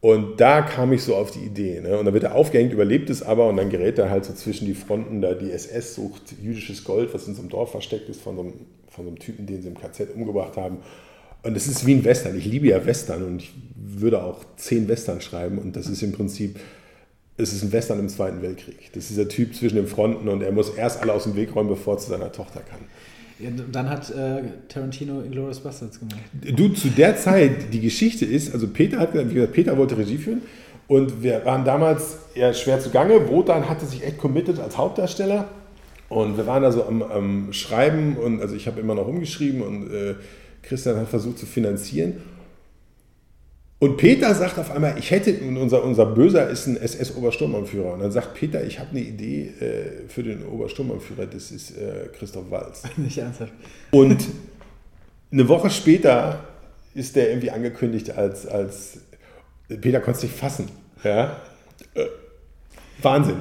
[0.00, 1.80] Und da kam ich so auf die Idee.
[1.80, 1.98] Ne?
[1.98, 4.66] Und dann wird er aufgehängt, überlebt es aber und dann gerät er halt so zwischen
[4.66, 8.20] die Fronten, da die SS sucht jüdisches Gold, was in so einem Dorf versteckt ist,
[8.20, 8.52] von so einem,
[8.88, 10.78] von so einem Typen, den sie im KZ umgebracht haben.
[11.42, 12.36] Und es ist wie ein Western.
[12.38, 15.58] Ich liebe ja Western und ich würde auch zehn Western schreiben.
[15.58, 16.60] Und das ist im Prinzip,
[17.38, 18.90] es ist ein Western im Zweiten Weltkrieg.
[18.92, 21.54] Das ist dieser Typ zwischen den Fronten und er muss erst alle aus dem Weg
[21.54, 22.80] räumen, bevor er zu seiner Tochter kann.
[23.38, 26.18] Ja, dann hat äh, Tarantino Inglourious Bastards gemacht.
[26.32, 29.96] Du, zu der Zeit, die Geschichte ist, also Peter hat gesagt, wie gesagt, Peter wollte
[29.96, 30.42] Regie führen
[30.88, 33.28] und wir waren damals eher schwer zugange.
[33.28, 35.48] Wotan hatte sich echt committed als Hauptdarsteller
[36.08, 39.62] und wir waren da so am, am Schreiben und also ich habe immer noch umgeschrieben
[39.62, 40.14] und äh,
[40.62, 42.14] Christian hat versucht zu finanzieren.
[43.80, 47.92] Und Peter sagt auf einmal, ich hätte, und unser, unser Böser ist ein SS-Obersturmanführer.
[47.92, 52.08] Und dann sagt Peter, ich habe eine Idee äh, für den Obersturmanführer, das ist äh,
[52.18, 52.82] Christoph Walz.
[52.96, 53.52] Nicht ernsthaft.
[53.92, 54.24] Und
[55.30, 56.44] eine Woche später
[56.94, 58.98] ist der irgendwie angekündigt als, als
[59.68, 60.68] Peter konnte es nicht fassen.
[61.04, 61.36] Ja?
[61.94, 62.06] Äh,
[63.02, 63.36] Wahnsinn.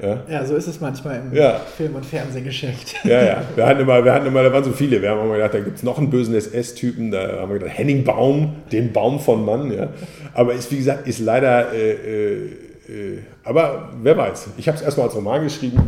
[0.00, 0.22] Ja?
[0.28, 1.60] Ja, so ist es manchmal im Ja.
[1.76, 2.94] Film- und Fernsehgeschäft.
[3.04, 3.42] Ja, ja.
[3.54, 5.02] Wir hatten immer, wir hatten immer, da waren so viele.
[5.02, 7.10] Wir haben immer gedacht, da gibt es noch einen bösen SS-Typen.
[7.10, 9.70] Da haben wir gedacht, Henning Baum, den Baum von Mann.
[9.72, 9.88] Ja.
[10.34, 12.44] Aber ist, wie gesagt, ist leider, äh, äh,
[12.88, 14.50] äh, aber wer weiß.
[14.56, 15.78] Ich habe es erstmal als Roman geschrieben.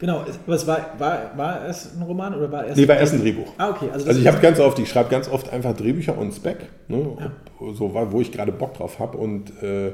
[0.00, 3.14] Genau, aber es war, war, war es ein Roman oder war es Nee, war erst
[3.14, 3.52] ein Drehbuch.
[3.56, 3.86] Ah, okay.
[3.92, 6.58] Also, Also ich habe ganz oft, ich schreibe ganz oft einfach Drehbücher und Spec,
[6.88, 7.16] ne,
[7.58, 9.92] ob, so wo ich gerade Bock drauf habe und äh,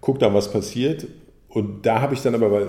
[0.00, 1.06] gucke dann, was passiert.
[1.50, 2.68] Und da habe ich dann aber,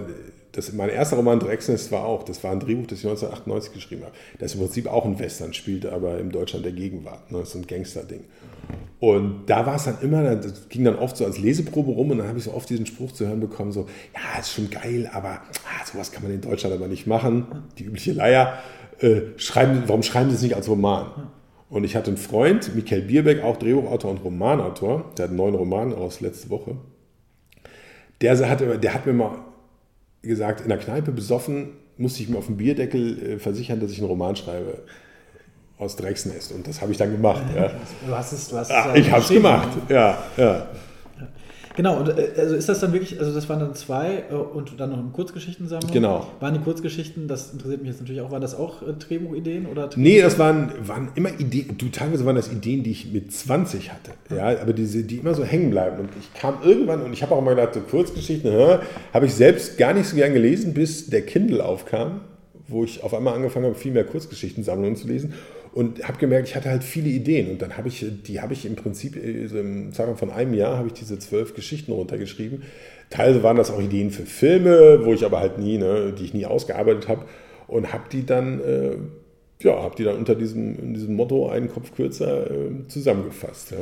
[0.51, 4.03] das, mein erster Roman Drecksnest war auch, das war ein Drehbuch, das ich 1998 geschrieben
[4.03, 4.13] habe.
[4.39, 7.31] Das im Prinzip auch ein Western, spielt aber im Deutschland der Gegenwart.
[7.31, 8.23] Ne, das ist so ein Gangster-Ding.
[8.99, 12.17] Und da war es dann immer, das ging dann oft so als Leseprobe rum und
[12.17, 15.09] dann habe ich so oft diesen Spruch zu hören bekommen, so, ja, ist schon geil,
[15.13, 17.45] aber ah, sowas kann man in Deutschland aber nicht machen.
[17.77, 18.59] Die übliche Leier.
[18.99, 21.29] Äh, schreiben, warum schreiben Sie es nicht als Roman?
[21.69, 25.55] Und ich hatte einen Freund, Michael Bierbeck, auch Drehbuchautor und Romanautor, der hat einen neuen
[25.55, 26.75] Roman raus letzte Woche.
[28.21, 29.31] Der, hat, der hat mir mal
[30.21, 33.99] gesagt, in der Kneipe besoffen, musste ich mir auf dem Bierdeckel äh, versichern, dass ich
[33.99, 34.83] einen Roman schreibe.
[35.77, 36.51] aus Drecksnest.
[36.51, 37.41] Und das habe ich dann gemacht.
[37.55, 37.71] Ja.
[38.05, 39.69] Du hast es, du hast es Ah, ja ich habe es gemacht.
[39.89, 40.67] Ja, ja.
[41.75, 44.79] Genau, und äh, also ist das dann wirklich, also das waren dann zwei äh, und
[44.79, 45.91] dann noch eine Kurzgeschichtensammlung.
[45.91, 46.27] Genau.
[46.39, 49.89] Waren die Kurzgeschichten, das interessiert mich jetzt natürlich auch, waren das auch äh, Drehbuchideen oder
[49.95, 53.91] Nee, das waren, waren immer Ideen, du, teilweise waren das Ideen, die ich mit 20
[53.91, 55.99] hatte, ja, aber diese, die immer so hängen bleiben.
[55.99, 58.51] Und ich kam irgendwann, und ich habe auch immer gedacht, so Kurzgeschichten,
[59.13, 62.21] habe ich selbst gar nicht so gern gelesen, bis der Kindle aufkam,
[62.67, 65.33] wo ich auf einmal angefangen habe, viel mehr Kurzgeschichtensammlungen zu lesen
[65.73, 68.65] und habe gemerkt, ich hatte halt viele Ideen und dann habe ich, die habe ich
[68.65, 72.63] im Prinzip, äh, im Zeitraum von einem Jahr, habe ich diese zwölf Geschichten runtergeschrieben.
[73.09, 76.33] Teilweise waren das auch Ideen für Filme, wo ich aber halt nie, ne, die ich
[76.33, 77.25] nie ausgearbeitet habe
[77.67, 78.95] und habe die dann äh,
[79.63, 83.71] ja, habe die dann unter diesem, diesem Motto einen Kopf kürzer äh, zusammengefasst.
[83.71, 83.77] Ja.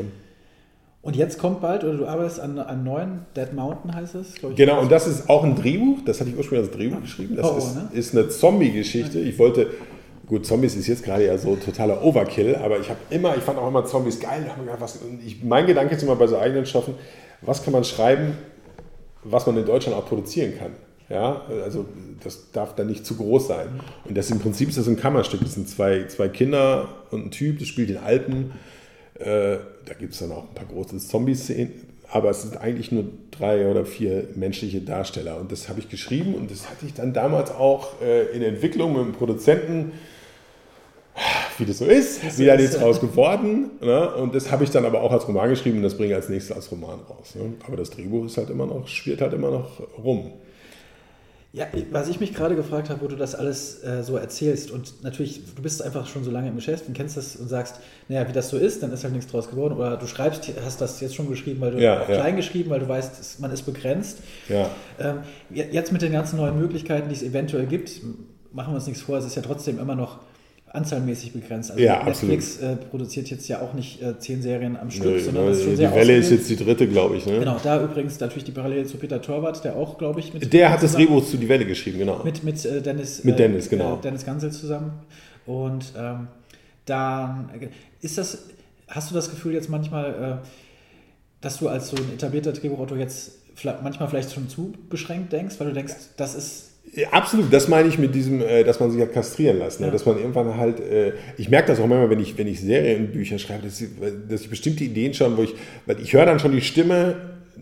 [1.01, 4.53] Und jetzt kommt bald, oder du arbeitest an einem neuen, Dead Mountain heißt es, glaube
[4.53, 4.57] ich.
[4.57, 7.37] Genau, und das ist auch ein Drehbuch, das hatte ich ursprünglich als Drehbuch geschrieben.
[7.37, 7.89] Das Horror, ist, ne?
[7.93, 9.19] ist eine Zombie-Geschichte.
[9.19, 9.67] Ich wollte,
[10.29, 13.57] gut, Zombies ist jetzt gerade ja so totaler Overkill, aber ich habe immer, ich fand
[13.57, 14.49] auch immer Zombies geil.
[14.77, 16.93] Was, ich, mein Gedanke ist immer bei so eigenen Stoffen,
[17.41, 18.37] was kann man schreiben,
[19.23, 20.71] was man in Deutschland auch produzieren kann.
[21.09, 21.85] Ja, also
[22.23, 23.79] das darf dann nicht zu groß sein.
[24.05, 25.41] Und das im Prinzip ist das ein Kammerstück.
[25.41, 28.51] Das sind zwei, zwei Kinder und ein Typ, das spielt in Alpen.
[29.15, 31.71] Äh, da gibt es dann auch ein paar große Zombie-Szenen,
[32.11, 35.39] aber es sind eigentlich nur drei oder vier menschliche Darsteller.
[35.39, 38.93] Und das habe ich geschrieben und das hatte ich dann damals auch äh, in Entwicklung
[38.93, 39.93] mit dem Produzenten,
[41.57, 43.71] wie das so ist, wieder ist, nichts draus geworden.
[43.81, 44.13] Ne?
[44.15, 46.29] Und das habe ich dann aber auch als Roman geschrieben und das bringe ich als
[46.29, 47.35] nächstes als Roman raus.
[47.35, 47.53] Ne?
[47.67, 50.31] Aber das Drehbuch ist halt immer noch, schwirrt halt immer noch rum.
[51.51, 55.01] Ja, was ich mich gerade gefragt habe, wo du das alles äh, so erzählst und
[55.03, 58.27] natürlich, du bist einfach schon so lange im Geschäft und kennst das und sagst, naja,
[58.29, 59.73] wie das so ist, dann ist halt nichts draus geworden.
[59.75, 62.17] Oder du schreibst, hast das jetzt schon geschrieben, weil du Ja, auch ja.
[62.17, 64.19] klein geschrieben, weil du weißt, man ist begrenzt.
[64.47, 64.69] Ja.
[64.99, 67.99] Ähm, je- jetzt mit den ganzen neuen Möglichkeiten, die es eventuell gibt,
[68.53, 70.19] machen wir uns nichts vor, es ist ja trotzdem immer noch
[70.71, 71.71] anzahlmäßig begrenzt.
[71.71, 75.19] Also Ja, Netflix äh, produziert jetzt ja auch nicht äh, zehn Serien am Stück, Nö,
[75.19, 77.25] sondern das ist schon die sehr Welle ist jetzt die dritte, glaube ich.
[77.25, 77.39] Ne?
[77.39, 80.71] Genau, da übrigens natürlich die Parallele zu Peter Torwart, der auch, glaube ich, mit Der
[80.71, 82.21] hat das Drehbuch zu Die Welle geschrieben, genau.
[82.23, 83.97] mit, mit äh, Dennis, Mit äh, Dennis, genau.
[83.97, 84.91] äh, Dennis Gansel zusammen.
[85.45, 86.27] Und ähm,
[86.85, 87.67] dann äh,
[88.01, 88.43] ist das,
[88.87, 90.41] hast du das Gefühl jetzt manchmal,
[91.41, 95.55] dass du als so ein etablierter Drehbuchautor jetzt vielleicht- manchmal vielleicht schon zu beschränkt denkst,
[95.59, 96.68] weil du denkst, das ist
[97.11, 99.83] Absolut, das meine ich mit diesem, äh, dass man sich hat kastrieren lassen.
[99.83, 99.87] Ne?
[99.87, 99.93] Ja.
[99.93, 103.37] Dass man irgendwann halt, äh, ich merke das auch manchmal, wenn ich, wenn ich Serienbücher
[103.39, 103.89] schreibe, dass ich,
[104.27, 107.15] dass ich bestimmte Ideen schon, wo ich, weil ich höre dann schon die Stimme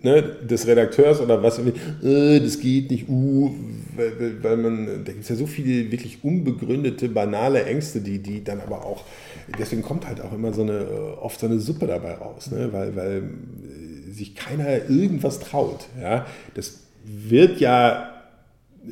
[0.04, 3.54] ne, des Redakteurs oder was, äh, das geht nicht, uh,
[3.96, 8.44] weil, weil- man, da gibt es ja so viele wirklich unbegründete, banale Ängste, die, die
[8.44, 9.04] dann aber auch,
[9.60, 12.70] deswegen kommt halt auch immer so eine, äh, oft so eine Suppe dabei raus, ne?
[12.72, 13.24] weil, weil
[14.12, 15.86] sich keiner irgendwas traut.
[16.02, 16.26] Ja?
[16.54, 18.17] Das wird ja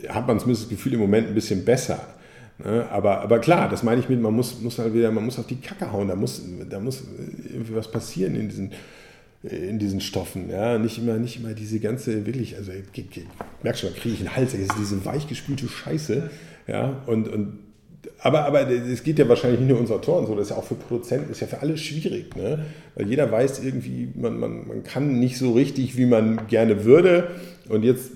[0.09, 1.99] hat man zumindest das Gefühl im Moment ein bisschen besser.
[2.63, 2.87] Ne?
[2.89, 5.47] Aber, aber klar, das meine ich mit, man muss, muss halt wieder, man muss auf
[5.47, 7.03] die Kacke hauen, da muss, da muss
[7.51, 8.71] irgendwie was passieren in diesen,
[9.43, 10.49] in diesen Stoffen.
[10.49, 10.77] Ja?
[10.77, 13.25] Nicht, immer, nicht immer diese ganze, wirklich, also ich, ich, ich
[13.63, 16.29] merke schon, da kriege ich einen Hals, ey, das diese weichgespülte Scheiße.
[16.67, 17.01] Ja?
[17.05, 17.59] Und, und
[18.19, 20.63] aber, aber es geht ja wahrscheinlich nicht nur uns Autoren so, das ist ja auch
[20.63, 22.35] für Produzenten, ist ja für alle schwierig.
[22.35, 22.65] Ne?
[22.95, 27.29] Weil jeder weiß irgendwie, man, man, man kann nicht so richtig, wie man gerne würde.
[27.67, 28.11] Und jetzt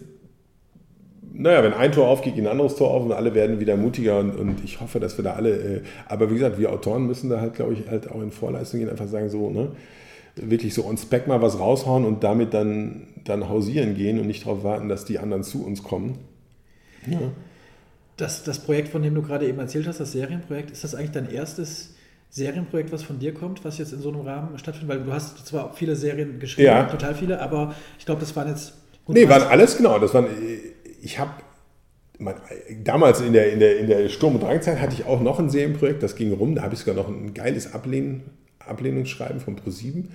[1.40, 4.20] naja, wenn ein Tor aufgeht, geht ein anderes Tor auf und alle werden wieder mutiger
[4.20, 7.30] und, und ich hoffe, dass wir da alle, äh, aber wie gesagt, wir Autoren müssen
[7.30, 9.72] da halt, glaube ich, halt auch in Vorleistung gehen, einfach sagen so, ne,
[10.36, 14.46] wirklich so on spec mal was raushauen und damit dann, dann hausieren gehen und nicht
[14.46, 16.20] darauf warten, dass die anderen zu uns kommen.
[17.06, 17.32] Ja.
[18.18, 21.12] das, das Projekt, von dem du gerade eben erzählt hast, das Serienprojekt, ist das eigentlich
[21.12, 21.96] dein erstes
[22.30, 24.98] Serienprojekt, was von dir kommt, was jetzt in so einem Rahmen stattfindet?
[24.98, 26.84] Weil du hast zwar viele Serien geschrieben, Ja.
[26.84, 28.74] total viele, aber ich glaube, das waren jetzt...
[29.06, 29.98] gut, Nee, waren alles genau.
[30.00, 30.28] Das waren,
[31.02, 31.32] ich habe
[32.84, 35.50] damals in der, in, der, in der Sturm- und Drangzeit hatte ich auch noch ein
[35.50, 36.56] Serienprojekt, das ging rum.
[36.56, 38.24] Da habe ich sogar noch ein geiles Ablehn,
[38.60, 40.10] Ablehnungsschreiben von ProSieben.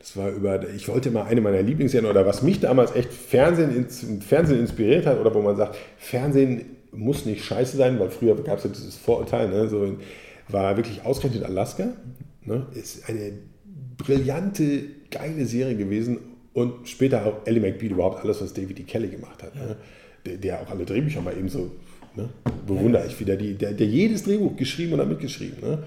[0.00, 3.74] Das war über, ich wollte mal eine meiner Lieblingsserien oder was mich damals echt Fernsehen,
[3.74, 8.34] ins- Fernsehen inspiriert hat oder wo man sagt, Fernsehen muss nicht scheiße sein, weil früher
[8.42, 9.96] gab es ja dieses Vorurteil, ne, so,
[10.48, 11.88] war wirklich ausgerechnet Alaska.
[12.44, 13.32] Ne, ist eine
[13.96, 16.18] brillante, geile Serie gewesen
[16.52, 18.82] und später auch Ellie McBeal, überhaupt alles, was David E.
[18.82, 19.54] Kelly gemacht hat.
[19.54, 19.76] Ne?
[20.24, 21.70] Der, der auch alle Drehbücher mal eben so,
[22.14, 22.28] ne?
[22.66, 25.58] bewundere ich wieder, die, der, der jedes Drehbuch geschrieben oder mitgeschrieben.
[25.60, 25.82] Ne?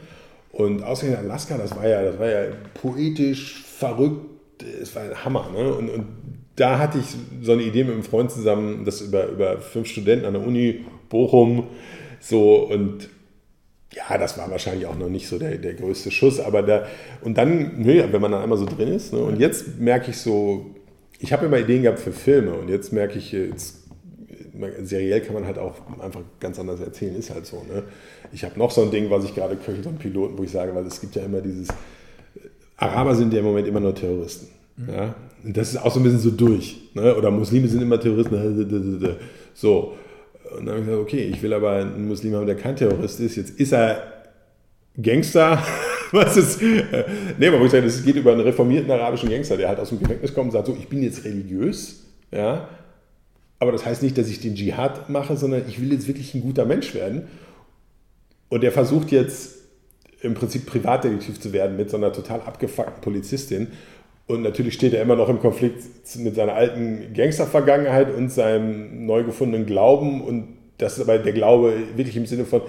[0.51, 4.25] Und ausgerechnet Alaska, das war ja, das war ja poetisch, verrückt,
[4.81, 5.49] es war ein Hammer.
[5.51, 5.73] Ne?
[5.73, 6.05] Und, und
[6.55, 7.05] da hatte ich
[7.41, 10.85] so eine Idee mit einem Freund zusammen, das über, über fünf Studenten an der Uni
[11.09, 11.67] Bochum
[12.19, 13.09] so und
[13.93, 16.85] ja, das war wahrscheinlich auch noch nicht so der, der größte Schuss, aber da,
[17.21, 20.17] und dann, nö, wenn man dann einmal so drin ist, ne, und jetzt merke ich
[20.17, 20.75] so,
[21.19, 23.76] ich habe immer Ideen gehabt für Filme und jetzt merke ich, jetzt
[24.83, 27.57] seriell kann man halt auch einfach ganz anders erzählen, ist halt so.
[27.57, 27.83] Ne?
[28.31, 30.51] Ich habe noch so ein Ding, was ich gerade köche, so einen Piloten, wo ich
[30.51, 31.67] sage, weil es gibt ja immer dieses,
[32.77, 34.47] Araber sind ja im Moment immer nur Terroristen.
[34.77, 34.93] Mhm.
[34.93, 35.15] Ja?
[35.43, 36.77] Und das ist auch so ein bisschen so durch.
[36.93, 37.15] Ne?
[37.15, 39.15] Oder Muslime sind immer Terroristen.
[39.53, 39.97] So.
[40.55, 43.19] Und dann habe ich gesagt, okay, ich will aber einen Muslim haben, der kein Terrorist
[43.19, 43.37] ist.
[43.37, 44.03] Jetzt ist er
[45.01, 45.63] Gangster.
[46.11, 46.61] Was ist.
[46.61, 47.05] Äh,
[47.39, 49.89] nee, aber wo ich sage, es geht über einen reformierten arabischen Gangster, der halt aus
[49.89, 52.69] dem Gefängnis kommt und sagt, so, ich bin jetzt religiös, ja,
[53.59, 56.41] aber das heißt nicht, dass ich den Dschihad mache, sondern ich will jetzt wirklich ein
[56.41, 57.27] guter Mensch werden.
[58.49, 59.55] Und der versucht jetzt
[60.21, 63.67] im Prinzip Privatdetektiv zu werden mit so einer total abgefuckten Polizistin.
[64.27, 65.83] Und natürlich steht er immer noch im Konflikt
[66.17, 70.21] mit seiner alten Gangstervergangenheit und seinem neu gefundenen Glauben.
[70.21, 72.61] Und das ist aber der Glaube wirklich im Sinne von,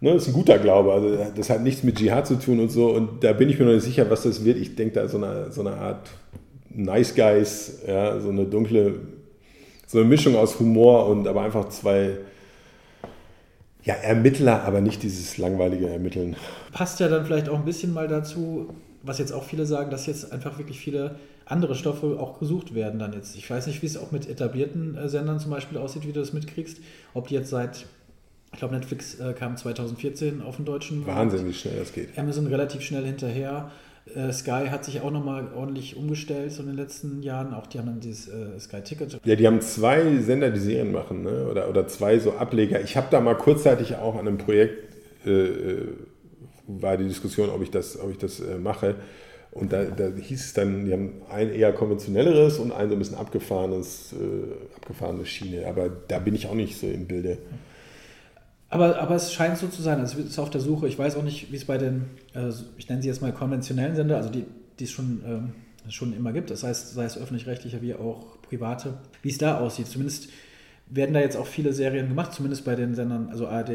[0.00, 0.92] ne, das ist ein guter Glaube.
[0.92, 2.90] Also das hat nichts mit Dschihad zu tun und so.
[2.90, 4.58] Und da bin ich mir noch nicht sicher, was das wird.
[4.58, 6.10] Ich denke, da so eine, so eine Art
[6.68, 9.00] Nice Guys, ja, so eine dunkle,
[9.92, 12.16] so eine Mischung aus Humor und aber einfach zwei
[13.84, 16.34] ja, Ermittler, aber nicht dieses langweilige Ermitteln.
[16.72, 18.70] Passt ja dann vielleicht auch ein bisschen mal dazu,
[19.02, 22.98] was jetzt auch viele sagen, dass jetzt einfach wirklich viele andere Stoffe auch gesucht werden
[22.98, 23.36] dann jetzt.
[23.36, 26.20] Ich weiß nicht, wie es auch mit etablierten äh, Sendern zum Beispiel aussieht, wie du
[26.20, 26.78] das mitkriegst.
[27.12, 27.84] Ob die jetzt seit,
[28.50, 32.16] ich glaube, Netflix äh, kam 2014 auf den deutschen Wahnsinn, wie schnell das geht.
[32.16, 33.70] Amazon relativ schnell hinterher.
[34.14, 37.54] Äh, Sky hat sich auch nochmal ordentlich umgestellt so in den letzten Jahren.
[37.54, 39.20] Auch die haben dann dieses äh, Sky Ticket.
[39.24, 41.48] Ja, die haben zwei Sender, die Serien machen, ne?
[41.48, 42.80] oder, oder zwei so Ableger.
[42.80, 45.88] Ich habe da mal kurzzeitig auch an einem Projekt, äh, äh,
[46.66, 48.96] war die Diskussion, ob ich das, ob ich das äh, mache.
[49.52, 52.98] Und da, da, hieß es dann, die haben ein eher konventionelleres und ein so ein
[52.98, 55.66] bisschen abgefahrenes, äh, abgefahrene Schiene.
[55.66, 57.38] Aber da bin ich auch nicht so im Bilde.
[58.72, 60.88] Aber, aber es scheint so zu sein, also es ist auf der Suche.
[60.88, 62.48] Ich weiß auch nicht, wie es bei den, äh,
[62.78, 64.46] ich nenne sie jetzt mal konventionellen Sender, also die,
[64.78, 65.52] die es schon, ähm,
[65.90, 69.88] schon immer gibt, das heißt, sei es öffentlich-rechtlicher wie auch private, wie es da aussieht.
[69.88, 70.30] Zumindest
[70.86, 73.72] werden da jetzt auch viele Serien gemacht, zumindest bei den Sendern, also ARD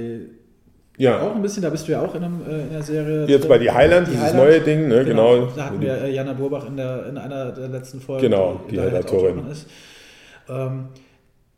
[0.99, 1.21] ja.
[1.21, 3.27] Auch ein bisschen, da bist du ja auch in, einem, äh, in einer Serie.
[3.27, 4.49] Jetzt bei Die Highland, die dieses Highland.
[4.49, 5.05] neue Ding, ne?
[5.05, 5.35] genau.
[5.35, 5.51] genau.
[5.55, 8.23] Da hatten wir äh, Jana Burbach in, der, in einer der letzten Folgen.
[8.23, 9.47] Genau, die, die Redaktorin.
[9.47, 9.67] Ist.
[10.49, 10.99] Ähm, äh,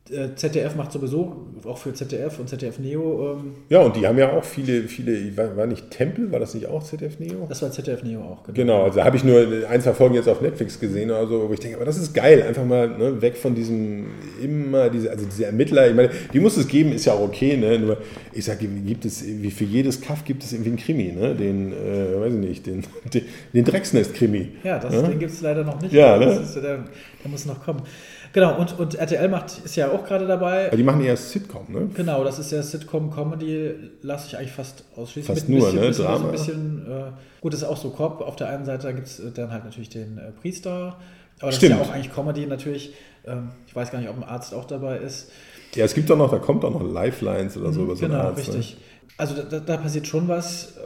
[0.10, 3.38] ZDF macht sowieso, auch für ZDF und ZDF Neo.
[3.38, 6.56] Ähm ja, und die haben ja auch viele, viele, war, war, nicht Tempel, war das
[6.56, 7.46] nicht auch ZDF Neo?
[7.48, 8.56] Das war ZDF Neo auch, genau.
[8.56, 11.60] Genau, also habe ich nur ein, zwei Folgen jetzt auf Netflix gesehen, also, wo ich
[11.60, 14.08] denke, aber das ist geil, einfach mal ne, weg von diesem,
[14.42, 17.56] immer diese, also diese Ermittler, ich meine, die muss es geben, ist ja auch okay,
[17.56, 17.78] ne?
[17.78, 17.98] nur
[18.34, 21.36] ich sage, gibt es, wie für jedes Kaff gibt es irgendwie einen Krimi, ne?
[21.36, 22.84] den, äh, weiß ich nicht, den,
[23.14, 24.54] den, den Drecksnest-Krimi.
[24.64, 25.04] Ja, das, ja?
[25.04, 26.26] den gibt es leider noch nicht, ja, ne?
[26.32, 27.84] Ist, der, der muss noch kommen.
[28.32, 30.68] Genau, und, und RTL macht, ist ja auch gerade dabei.
[30.68, 31.90] Aber die machen eher Sitcom, ne?
[31.96, 35.34] Genau, das ist ja Sitcom-Comedy, lasse ich eigentlich fast ausschließen.
[35.34, 35.88] Fast Mit nur, bisschen, ne?
[35.88, 36.20] Bisschen, Drama.
[36.20, 37.12] So ein bisschen, äh,
[37.42, 38.22] gut, das ist auch so Cop.
[38.22, 40.98] Auf der einen Seite gibt es dann halt natürlich den äh, Priester.
[41.40, 41.74] Aber das Stimmt.
[41.74, 42.94] ist ja auch eigentlich Comedy natürlich.
[43.26, 45.32] Ähm, ich weiß gar nicht, ob ein Arzt auch dabei ist.
[45.76, 47.82] Ja, es gibt doch noch, da kommt auch noch Lifelines oder so.
[47.82, 48.56] Mhm, über so genau, Arzt, ne?
[48.56, 48.76] richtig.
[48.76, 48.82] Ne?
[49.18, 50.78] Also da, da, passiert schon was.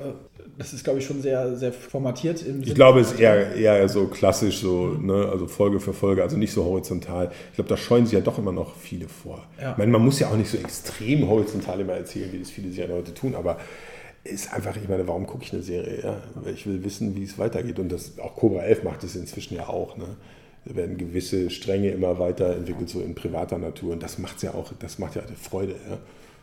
[0.58, 2.44] Das ist, glaube ich, schon sehr, sehr formatiert.
[2.62, 6.38] ich glaube, es ist eher, eher so klassisch, so, ne, also Folge für Folge, also
[6.38, 7.32] nicht so horizontal.
[7.50, 9.44] Ich glaube, da scheuen sich ja doch immer noch viele vor.
[9.60, 9.72] Ja.
[9.72, 12.72] Ich meine, man muss ja auch nicht so extrem horizontal immer erzählen, wie das viele
[12.72, 13.58] Serien heute tun, aber
[14.24, 16.02] ist einfach, ich meine, warum gucke ich eine Serie?
[16.02, 16.24] Ja?
[16.36, 17.80] Weil ich will wissen, wie es weitergeht.
[17.80, 19.98] Und das, auch Cobra 11 macht es inzwischen ja auch.
[19.98, 20.06] Ne?
[20.66, 23.94] Da werden gewisse Stränge immer weiterentwickelt, so in privater Natur.
[23.94, 25.76] Und das macht ja auch, das macht ja Freude.
[25.90, 25.98] Ja?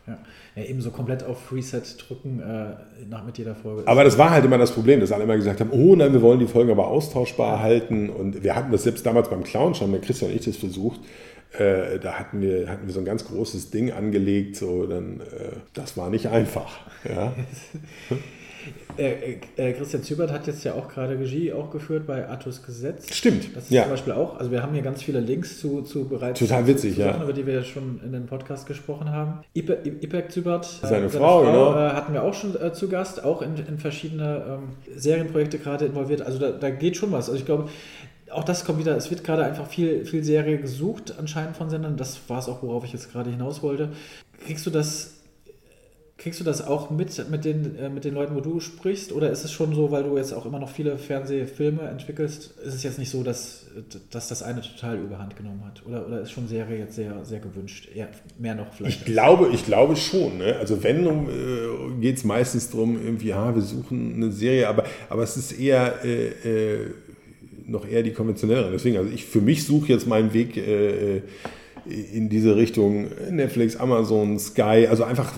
[0.06, 0.18] Ja.
[0.56, 3.86] ja, eben so komplett auf Reset drücken äh, nach mit jeder Folge.
[3.86, 6.22] Aber das war halt immer das Problem, dass alle immer gesagt haben, oh nein, wir
[6.22, 7.62] wollen die Folgen aber austauschbar ja.
[7.62, 8.10] halten.
[8.10, 11.00] Und wir hatten das selbst damals beim Clown schon, der Christian und ich das versucht.
[11.58, 15.56] Äh, da hatten wir, hatten wir so ein ganz großes Ding angelegt, so dann, äh,
[15.74, 16.78] das war nicht einfach.
[17.08, 17.34] Ja.
[18.96, 23.14] Äh, äh, Christian Zübert hat jetzt ja auch gerade Regie auch geführt bei Artus Gesetz.
[23.14, 23.56] Stimmt.
[23.56, 23.82] Das ist ja.
[23.82, 26.96] zum Beispiel auch, also wir haben hier ganz viele Links zu, zu bereits Total witzig,
[26.96, 29.40] zu Sachen, über die wir ja schon in den Podcast gesprochen haben.
[29.54, 31.74] Ipek Zübert, seine, seine Frau, Frau genau.
[31.74, 36.22] hatten wir auch schon äh, zu Gast, auch in, in verschiedene ähm, Serienprojekte gerade involviert.
[36.22, 37.28] Also da, da geht schon was.
[37.28, 37.68] Also ich glaube,
[38.30, 41.96] auch das kommt wieder, es wird gerade einfach viel, viel Serie gesucht, anscheinend von Sendern.
[41.96, 43.90] Das war es auch, worauf ich jetzt gerade hinaus wollte.
[44.44, 45.19] Kriegst du das
[46.20, 49.10] Kriegst du das auch mit, mit den, äh, mit den Leuten, wo du sprichst?
[49.12, 52.74] Oder ist es schon so, weil du jetzt auch immer noch viele Fernsehfilme entwickelst, ist
[52.74, 53.64] es jetzt nicht so, dass,
[54.10, 55.82] dass das eine total überhand genommen hat?
[55.86, 57.88] Oder, oder ist schon Serie jetzt sehr, sehr gewünscht?
[57.94, 58.08] Eher
[58.38, 58.98] mehr noch vielleicht?
[58.98, 60.36] Ich glaube, ich glaube schon.
[60.36, 60.56] Ne?
[60.56, 65.22] Also wenn, äh, geht es meistens darum, irgendwie, ja, wir suchen eine Serie, aber, aber
[65.22, 66.90] es ist eher äh, äh,
[67.66, 68.72] noch eher die konventionellere.
[68.72, 71.22] Deswegen, also ich für mich suche jetzt meinen Weg äh,
[71.86, 75.32] in diese Richtung Netflix, Amazon, Sky, also einfach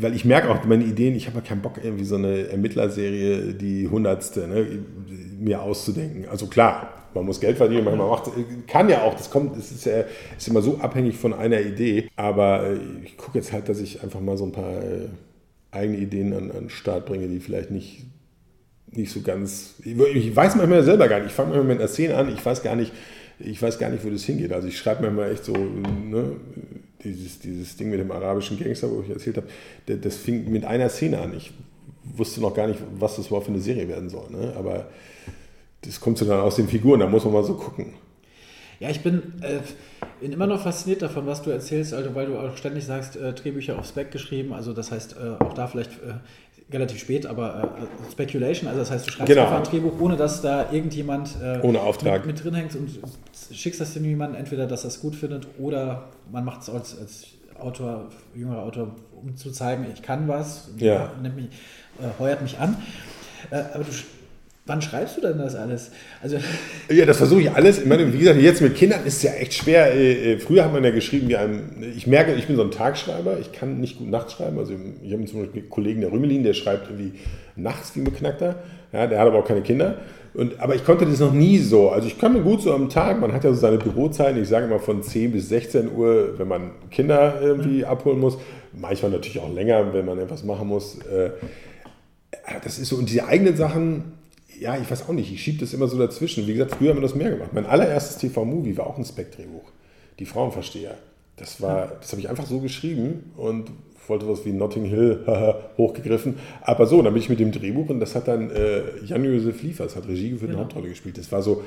[0.00, 3.54] weil ich merke auch meine Ideen, ich habe ja keinen Bock, irgendwie so eine Ermittlerserie,
[3.54, 4.46] die hundertste.
[4.46, 4.66] Ne?
[5.38, 6.26] mir auszudenken.
[6.28, 8.30] Also klar, man muss Geld verdienen, manchmal macht
[8.66, 10.04] kann ja auch, das kommt, es ist ja
[10.36, 12.08] ist immer so abhängig von einer Idee.
[12.16, 15.08] Aber äh, ich gucke jetzt halt, dass ich einfach mal so ein paar äh,
[15.70, 18.04] eigene Ideen an, an den Start bringe, die vielleicht nicht,
[18.90, 19.74] nicht so ganz.
[19.84, 21.28] Ich weiß manchmal selber gar nicht.
[21.28, 22.92] Ich fange manchmal mit einer Szene an, ich weiß gar nicht,
[23.38, 24.52] ich weiß gar nicht, wo das hingeht.
[24.52, 26.32] Also ich schreibe manchmal echt so, ne,
[27.04, 29.48] dieses, dieses Ding mit dem arabischen Gangster, wo ich erzählt habe,
[29.86, 31.36] das fing mit einer Szene an.
[31.36, 31.52] Ich
[32.16, 34.30] wusste noch gar nicht, was das überhaupt für eine Serie werden soll.
[34.30, 34.52] Ne?
[34.56, 34.88] Aber
[35.82, 37.94] das kommt so dann aus den Figuren, da muss man mal so gucken.
[38.80, 39.58] Ja, ich bin, äh,
[40.20, 43.32] bin immer noch fasziniert davon, was du erzählst, also weil du auch ständig sagst, äh,
[43.32, 46.14] Drehbücher auf Spec geschrieben, also das heißt äh, auch da vielleicht äh,
[46.70, 47.72] relativ spät, aber
[48.08, 49.46] äh, Speculation, also das heißt, du schreibst Genau.
[49.46, 52.26] einfach ein Drehbuch, ohne dass da irgendjemand äh, Ohne Auftrag.
[52.26, 52.90] Mit, mit drin hängt und
[53.52, 57.26] schickst das jemandem, entweder dass er es gut findet oder man macht es als, als
[57.58, 61.10] Autor, jüngerer Autor, um zu zeigen, ich kann was, Ja.
[61.22, 61.46] nimmt mich,
[61.98, 62.76] äh, heuert mich an.
[63.50, 63.90] Äh, aber du,
[64.68, 65.90] wann schreibst du denn das alles?
[66.22, 66.36] Also
[66.90, 67.80] Ja, das versuche ich alles.
[67.80, 69.94] Ich meine, wie gesagt, jetzt mit Kindern ist es ja echt schwer.
[69.94, 71.62] Äh, äh, Früher hat man ja geschrieben, wie einem,
[71.96, 74.58] ich merke, ich bin so ein Tagschreiber, ich kann nicht gut nachts schreiben.
[74.58, 77.18] Also ich habe zum Beispiel einen Kollegen, der Rümelin, der schreibt irgendwie
[77.56, 78.56] nachts wie ein Beknackter.
[78.92, 79.96] Ja, der hat aber auch keine Kinder.
[80.34, 81.90] Und, aber ich konnte das noch nie so.
[81.90, 84.48] Also ich kann mir gut so am Tag, man hat ja so seine Bürozeiten, ich
[84.48, 88.38] sage immer von 10 bis 16 Uhr, wenn man Kinder irgendwie abholen muss.
[88.72, 90.98] Manchmal natürlich auch länger, wenn man etwas machen muss.
[91.00, 91.30] Äh,
[92.62, 94.17] das ist so, und diese eigenen Sachen,
[94.60, 96.46] ja, ich weiß auch nicht, ich schiebe das immer so dazwischen.
[96.46, 97.50] Wie gesagt, früher haben wir das mehr gemacht.
[97.52, 99.70] Mein allererstes TV-Movie war auch ein Spec-Drehbuch.
[100.18, 100.96] Die Frauenversteher.
[101.36, 103.70] Das war, das habe ich einfach so geschrieben und
[104.08, 106.36] wollte was wie Notting Hill hochgegriffen.
[106.62, 109.94] Aber so, dann bin ich mit dem Drehbuch und das hat dann äh, Jan-Josef Liefers,
[109.96, 110.64] hat Regie geführt und Genau.
[110.64, 111.18] Hauptrolle gespielt.
[111.18, 111.62] Das war so,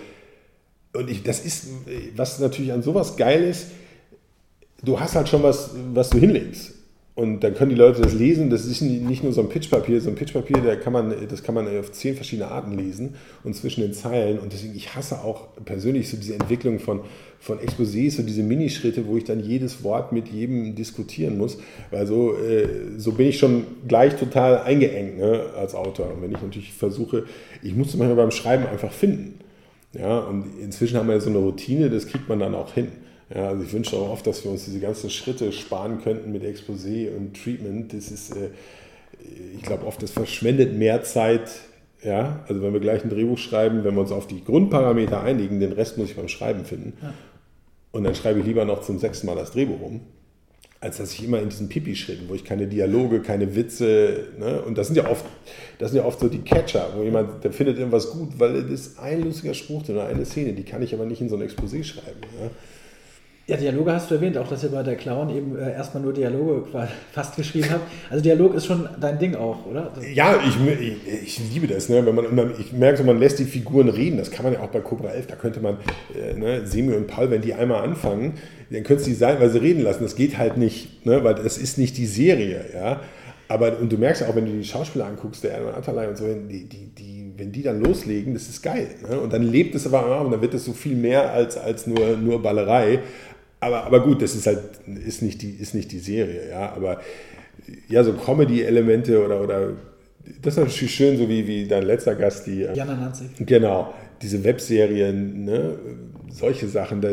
[0.94, 1.68] und ich, das ist,
[2.16, 3.68] was natürlich an sowas geil ist,
[4.84, 6.74] du hast halt schon was, was du hinlegst.
[7.22, 8.50] Und dann können die Leute das lesen.
[8.50, 10.02] Das ist nicht nur so ein Pitchpapier.
[10.02, 13.14] So ein Pitchpapier, da kann man, das kann man auf zehn verschiedene Arten lesen
[13.44, 14.40] und zwischen den Zeilen.
[14.40, 17.02] Und deswegen, ich hasse auch persönlich so diese Entwicklung von,
[17.40, 21.60] von Exposés, so diese Minischritte, wo ich dann jedes Wort mit jedem diskutieren muss.
[21.92, 22.68] Weil so, äh,
[22.98, 26.12] so bin ich schon gleich total eingeengt ne, als Autor.
[26.16, 27.26] Und wenn ich natürlich versuche,
[27.62, 29.36] ich muss es manchmal beim Schreiben einfach finden.
[29.94, 32.88] Ja, und inzwischen haben wir ja so eine Routine, das kriegt man dann auch hin.
[33.34, 36.44] Ja, also ich wünsche auch oft, dass wir uns diese ganzen Schritte sparen könnten mit
[36.44, 37.94] Exposé und Treatment.
[37.94, 38.50] Das ist, äh,
[39.56, 41.50] ich glaube oft, das verschwendet mehr Zeit.
[42.04, 45.60] Ja, also wenn wir gleich ein Drehbuch schreiben, wenn wir uns auf die Grundparameter einigen,
[45.60, 46.94] den Rest muss ich beim Schreiben finden.
[47.92, 50.02] Und dann schreibe ich lieber noch zum sechsten Mal das Drehbuch um,
[50.80, 54.64] als dass ich immer in diesen Pipi-Schritten, wo ich keine Dialoge, keine Witze, ne?
[54.64, 55.26] und das sind ja oft,
[55.78, 58.72] das sind ja oft so die Catcher, wo jemand, der findet irgendwas gut, weil das
[58.72, 61.44] ist ein lustiger Spruch oder eine Szene, die kann ich aber nicht in so ein
[61.44, 62.22] Exposé schreiben.
[62.42, 62.50] Ja?
[63.48, 66.14] Ja, Dialoge hast du erwähnt, auch dass ihr bei der Clown eben äh, erstmal nur
[66.14, 66.64] Dialoge
[67.12, 67.82] fast geschrieben habt.
[68.10, 69.92] Also Dialog ist schon dein Ding auch, oder?
[69.96, 72.06] Das, Ja, ich, ich, ich liebe das, ne?
[72.06, 74.60] wenn man immer, ich merke so, man lässt die Figuren reden, das kann man ja
[74.62, 75.78] auch bei Cobra 11, da könnte man,
[76.16, 78.36] äh, ne, Semi und Paul, wenn die einmal anfangen,
[78.70, 81.24] dann können sie sein, weil sie reden lassen, das geht halt nicht, ne?
[81.24, 83.02] weil das ist nicht die Serie, ja,
[83.52, 86.26] aber, und du merkst auch, wenn du die Schauspieler anguckst, der Erdogan Atalay und so,
[86.26, 89.20] die, die, die, wenn die dann loslegen, das ist geil, ne?
[89.20, 91.88] und dann lebt es aber auch, und dann wird es so viel mehr als, als
[91.88, 93.00] nur, nur Ballerei,
[93.60, 94.60] aber, aber gut, das ist halt,
[95.06, 97.02] ist nicht die, ist nicht die Serie, ja, aber
[97.88, 99.74] ja, so Comedy-Elemente oder, oder
[100.42, 102.64] das ist natürlich schön, so wie, wie dein letzter Gast, die.
[102.64, 103.30] äh, Jana Nanzig.
[103.40, 105.78] Genau, diese Webserien, ne,
[106.30, 107.10] solche Sachen, da,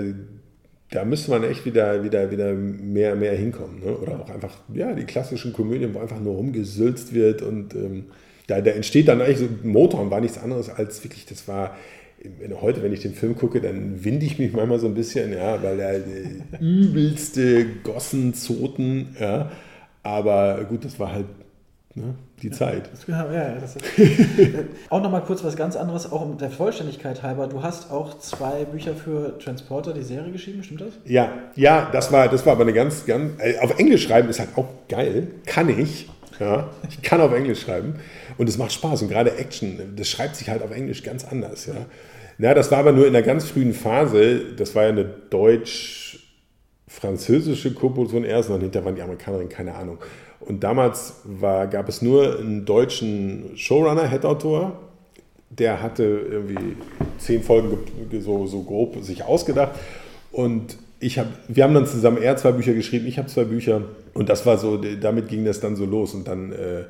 [0.90, 3.80] da müsste man echt wieder, wieder, wieder mehr, mehr hinkommen.
[3.80, 3.96] Ne?
[3.96, 8.06] Oder auch einfach, ja, die klassischen Komödien, wo einfach nur rumgesülzt wird und ähm,
[8.48, 11.76] da, da entsteht dann eigentlich so, Motown war nichts anderes als wirklich, das war,
[12.40, 15.32] wenn, heute, wenn ich den Film gucke, dann winde ich mich manchmal so ein bisschen,
[15.32, 16.00] ja, weil er
[16.58, 19.52] übelste Gossen, Zoten, ja,
[20.02, 21.26] aber gut, das war halt
[21.94, 22.88] ne, die Zeit.
[23.04, 23.84] Genau, ja, ja, das ist,
[24.88, 27.48] auch nochmal kurz was ganz anderes, auch um der Vollständigkeit halber.
[27.48, 30.94] Du hast auch zwei Bücher für Transporter, die Serie geschrieben, stimmt das?
[31.04, 33.32] Ja, ja, das war, das war aber eine ganz, ganz.
[33.40, 35.28] äh, Auf Englisch schreiben ist halt auch geil.
[35.44, 36.08] Kann ich.
[36.40, 37.96] Ja, ich kann auf Englisch schreiben.
[38.38, 39.02] Und es macht Spaß.
[39.02, 41.66] Und gerade Action, das schreibt sich halt auf Englisch ganz anders.
[41.66, 41.74] Ja.
[42.38, 44.40] Na, das war aber nur in einer ganz frühen Phase.
[44.56, 48.48] Das war ja eine deutsch-französische Koproduktion erst.
[48.48, 49.98] Und dahinter waren die Amerikanerinnen, keine Ahnung.
[50.40, 54.78] Und damals war, gab es nur einen deutschen Showrunner, Head-Autor.
[55.50, 56.76] Der hatte irgendwie
[57.18, 57.78] zehn Folgen ge-
[58.08, 59.72] ge- so, so grob sich ausgedacht.
[60.30, 63.82] Und ich hab, wir haben dann zusammen, er zwei Bücher geschrieben, ich habe zwei Bücher.
[64.14, 66.14] Und das war so, damit ging das dann so los.
[66.14, 66.84] Und dann, äh,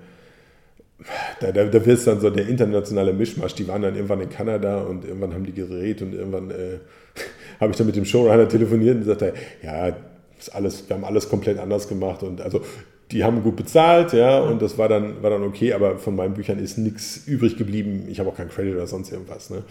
[1.40, 3.55] da, da, da wird es dann so der internationale Mischmasch.
[3.55, 6.78] Die waren dann irgendwann in Kanada und irgendwann haben die gedreht und irgendwann äh,
[7.61, 9.96] habe ich dann mit dem Showrunner telefoniert und sagte, ja,
[10.38, 12.22] ist alles, wir haben alles komplett anders gemacht.
[12.22, 12.62] Und also
[13.11, 16.34] die haben gut bezahlt, ja, und das war dann, war dann okay, aber von meinen
[16.34, 18.07] Büchern ist nichts übrig geblieben.
[18.09, 19.51] Ich habe auch keinen Credit oder sonst irgendwas.
[19.51, 19.62] Ne?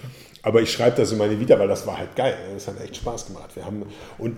[0.41, 2.35] Aber ich schreibe das in meine Vita, weil das war halt geil.
[2.47, 2.55] Ne?
[2.55, 3.55] Das hat echt Spaß gemacht.
[3.55, 3.83] Wir haben,
[4.17, 4.37] und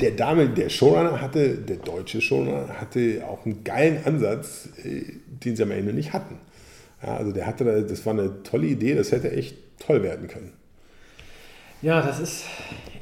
[0.00, 5.02] der Dame, der Showrunner hatte, der deutsche Showrunner hatte auch einen geilen Ansatz, äh,
[5.44, 6.36] den sie am Ende nicht hatten.
[7.02, 10.52] Ja, also der hatte, das war eine tolle Idee, das hätte echt toll werden können.
[11.80, 12.44] Ja, das ist,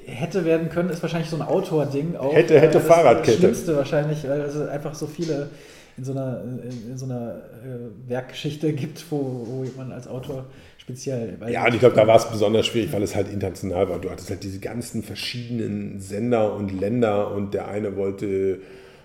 [0.05, 2.14] hätte werden können, ist wahrscheinlich so ein Autor-Ding.
[2.32, 3.32] Hätte, hätte das Fahrradkette.
[3.32, 5.49] Das Schlimmste wahrscheinlich, weil es einfach so viele
[5.97, 9.16] in so einer, in, in so einer äh, Werkgeschichte gibt, wo,
[9.47, 10.44] wo man als Autor
[10.87, 11.37] speziell.
[11.51, 13.99] Ja, und ich glaube, da war es besonders schwierig, weil es halt international war.
[13.99, 18.61] Du hattest halt diese ganzen verschiedenen Sender und Länder und der eine wollte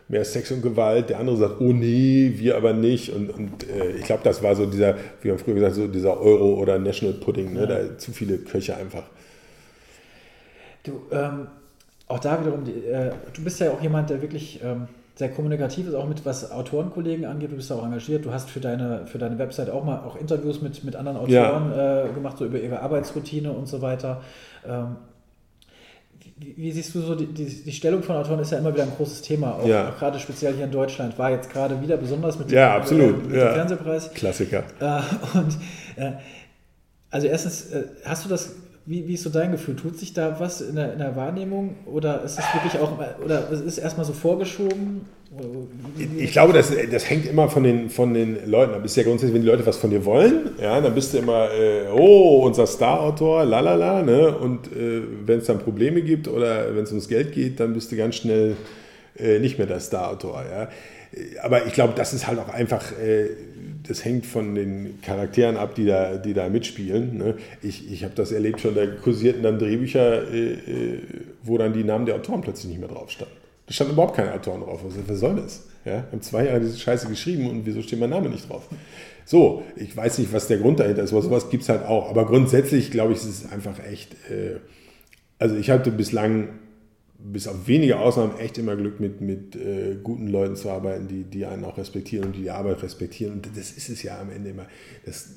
[0.07, 3.11] mehr Sex und Gewalt, der andere sagt, oh nee, wir aber nicht.
[3.11, 6.19] Und, und äh, ich glaube, das war so dieser, wie man früher gesagt so dieser
[6.19, 7.61] Euro- oder National Pudding, ne?
[7.61, 7.65] Ja.
[7.65, 9.03] da zu viele Köche einfach.
[10.83, 11.47] Du, ähm,
[12.07, 15.87] auch da wiederum, die, äh, du bist ja auch jemand, der wirklich ähm, sehr kommunikativ
[15.87, 17.51] ist, auch mit was Autorenkollegen angeht.
[17.51, 18.25] Du bist ja auch engagiert.
[18.25, 21.71] Du hast für deine, für deine Website auch mal auch Interviews mit, mit anderen Autoren
[21.71, 22.05] ja.
[22.05, 24.21] äh, gemacht, so über ihre Arbeitsroutine und so weiter.
[24.67, 24.95] Ähm,
[26.37, 28.83] wie, wie, siehst du so, die, die, die, Stellung von Autoren ist ja immer wieder
[28.83, 29.89] ein großes Thema, auch, ja.
[29.89, 33.25] auch gerade speziell hier in Deutschland, war jetzt gerade wieder besonders mit dem, ja, absolut.
[33.25, 33.45] Äh, mit ja.
[33.45, 34.11] dem Fernsehpreis.
[34.13, 34.63] Klassiker.
[34.79, 35.01] Äh,
[35.37, 35.57] und
[35.97, 36.13] äh,
[37.11, 38.55] also erstens, äh, hast du das
[38.85, 39.75] wie, wie ist so dein Gefühl?
[39.75, 43.51] Tut sich da was in der, in der Wahrnehmung oder ist es wirklich auch, oder
[43.51, 45.01] es ist erstmal so vorgeschoben?
[46.17, 48.83] Ich glaube, das, das hängt immer von den, von den Leuten ab.
[48.83, 51.49] Ist ja grundsätzlich, wenn die Leute was von dir wollen, ja, dann bist du immer,
[51.51, 54.35] äh, oh, unser Star-Autor, lalala, ne?
[54.35, 57.91] Und äh, wenn es dann Probleme gibt oder wenn es ums Geld geht, dann bist
[57.93, 58.57] du ganz schnell
[59.17, 60.67] äh, nicht mehr der Star-Autor, ja.
[61.41, 63.29] Aber ich glaube, das ist halt auch einfach äh,
[63.87, 67.17] das hängt von den Charakteren ab, die da, die da mitspielen.
[67.17, 67.35] Ne?
[67.61, 70.99] Ich, ich habe das erlebt schon, da kursierten dann Drehbücher, äh, äh,
[71.43, 73.33] wo dann die Namen der Autoren plötzlich nicht mehr drauf standen.
[73.67, 74.81] Da stand überhaupt keine Autoren drauf.
[74.83, 75.67] Also, was soll das?
[75.85, 75.91] Ja?
[75.91, 78.67] Wir haben zwei Jahre diese Scheiße geschrieben und wieso steht mein Name nicht drauf?
[79.25, 82.09] So, ich weiß nicht, was der Grund dahinter ist, aber sowas gibt es halt auch.
[82.09, 84.13] Aber grundsätzlich, glaube ich, ist es einfach echt.
[84.29, 84.59] Äh,
[85.39, 86.49] also, ich hatte bislang
[87.23, 91.23] bis auf wenige Ausnahmen echt immer Glück mit, mit äh, guten Leuten zu arbeiten, die,
[91.23, 93.33] die einen auch respektieren und die die Arbeit respektieren.
[93.33, 94.65] Und das ist es ja am Ende immer.
[95.05, 95.27] Das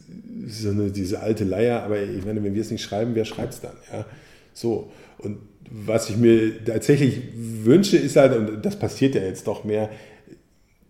[0.47, 3.25] ist so eine, diese alte Leier, aber ich meine, wenn wir es nicht schreiben, wer
[3.25, 3.77] schreibt es dann?
[3.93, 4.07] Ja?
[4.53, 4.91] So.
[5.19, 5.39] Und
[5.71, 9.91] was ich mir tatsächlich wünsche, ist halt, und das passiert ja jetzt doch mehr,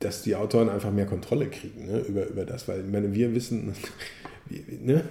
[0.00, 3.34] dass die Autoren einfach mehr Kontrolle kriegen ne, über, über das, weil ich meine, wir
[3.34, 3.72] wissen,
[4.82, 5.02] ne,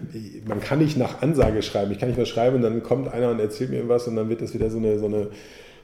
[0.46, 1.92] man kann nicht nach Ansage schreiben.
[1.92, 4.30] Ich kann nicht was schreiben und dann kommt einer und erzählt mir was und dann
[4.30, 5.30] wird das wieder so eine, so eine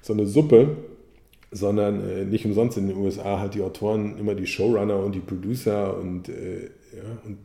[0.01, 0.77] so eine Suppe,
[1.51, 5.19] sondern äh, nicht umsonst in den USA halt die Autoren immer die Showrunner und die
[5.19, 7.37] Producer und, äh, ja, und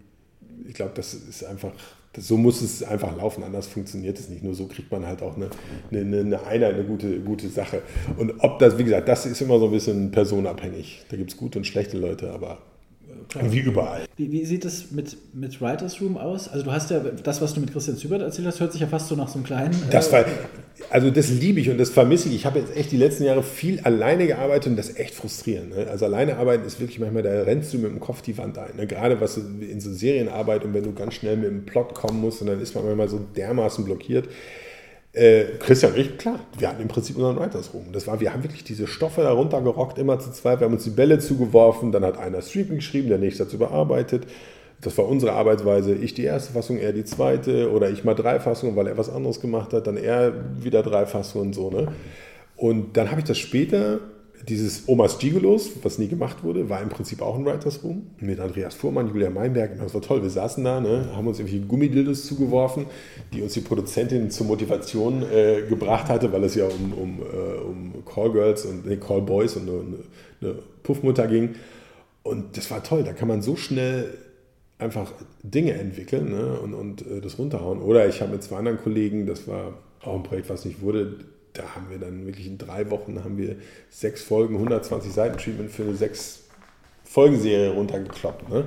[0.69, 1.73] ich glaube, das ist einfach,
[2.13, 4.43] das, so muss es einfach laufen, anders funktioniert es nicht.
[4.43, 5.51] Nur so kriegt man halt auch eine,
[5.91, 7.83] eine, eine Einheit, eine gute, gute Sache.
[8.17, 11.05] Und ob das, wie gesagt, das ist immer so ein bisschen personabhängig.
[11.11, 12.59] Da gibt es gute und schlechte Leute, aber
[13.29, 13.53] Klar.
[13.53, 14.05] Wie überall.
[14.17, 16.49] Wie, wie, sieht es mit, mit Writers Room aus?
[16.49, 18.87] Also du hast ja, das, was du mit Christian Zübert erzählt hast, hört sich ja
[18.87, 19.75] fast so nach so einem kleinen...
[19.91, 20.25] Das war,
[20.91, 22.37] also das liebe ich und das vermisse ich.
[22.37, 25.77] Ich habe jetzt echt die letzten Jahre viel alleine gearbeitet und das ist echt frustrierend.
[25.77, 25.87] Ne?
[25.89, 28.77] Also alleine arbeiten ist wirklich manchmal, da rennst du mit dem Kopf die Wand ein.
[28.77, 28.87] Ne?
[28.87, 32.41] Gerade was in so Serienarbeit und wenn du ganz schnell mit dem Plot kommen musst
[32.41, 34.29] und dann ist man manchmal so dermaßen blockiert.
[35.15, 37.93] Äh, Christian und ich, klar, wir hatten im Prinzip unseren Writers Room.
[37.93, 40.59] Das war, wir haben wirklich diese Stoffe da runtergerockt, immer zu zweit.
[40.59, 43.55] Wir haben uns die Bälle zugeworfen, dann hat einer Streaming geschrieben, der nächste hat es
[43.55, 44.27] überarbeitet.
[44.81, 45.95] Das war unsere Arbeitsweise.
[45.95, 49.09] Ich die erste Fassung, er die zweite oder ich mal drei Fassungen, weil er was
[49.09, 51.71] anderes gemacht hat, dann er wieder drei Fassungen und so.
[51.71, 51.89] Ne?
[52.57, 54.01] Und dann habe ich das später
[54.49, 58.41] dieses Omas Gigolos, was nie gemacht wurde, war im Prinzip auch ein Writers Room mit
[58.41, 59.79] Andreas Fuhrmann, Julia Meinberg.
[59.79, 60.23] Das war toll.
[60.23, 62.87] Wir saßen da, ne, haben uns irgendwie Gummidildos zugeworfen,
[63.33, 67.61] die uns die Produzentin zur Motivation äh, gebracht hatte, weil es ja um, um, äh,
[67.61, 69.83] um Callgirls und nee, Callboys und eine,
[70.41, 71.55] eine Puffmutter ging.
[72.23, 73.05] Und das war toll.
[73.05, 74.19] Da kann man so schnell
[74.79, 77.81] einfach Dinge entwickeln ne, und, und äh, das runterhauen.
[77.81, 81.17] Oder ich habe mit zwei anderen Kollegen, das war auch ein Projekt, was nicht wurde,
[81.55, 83.57] da haben wir dann wirklich in drei Wochen haben wir
[83.89, 86.43] sechs Folgen, 120 Seiten Treatment für eine sechs
[87.05, 88.49] Folgenserie runtergekloppt.
[88.49, 88.67] Ne?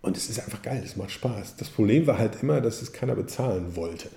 [0.00, 1.56] Und es ist einfach geil, es macht Spaß.
[1.56, 4.08] Das Problem war halt immer, dass es keiner bezahlen wollte.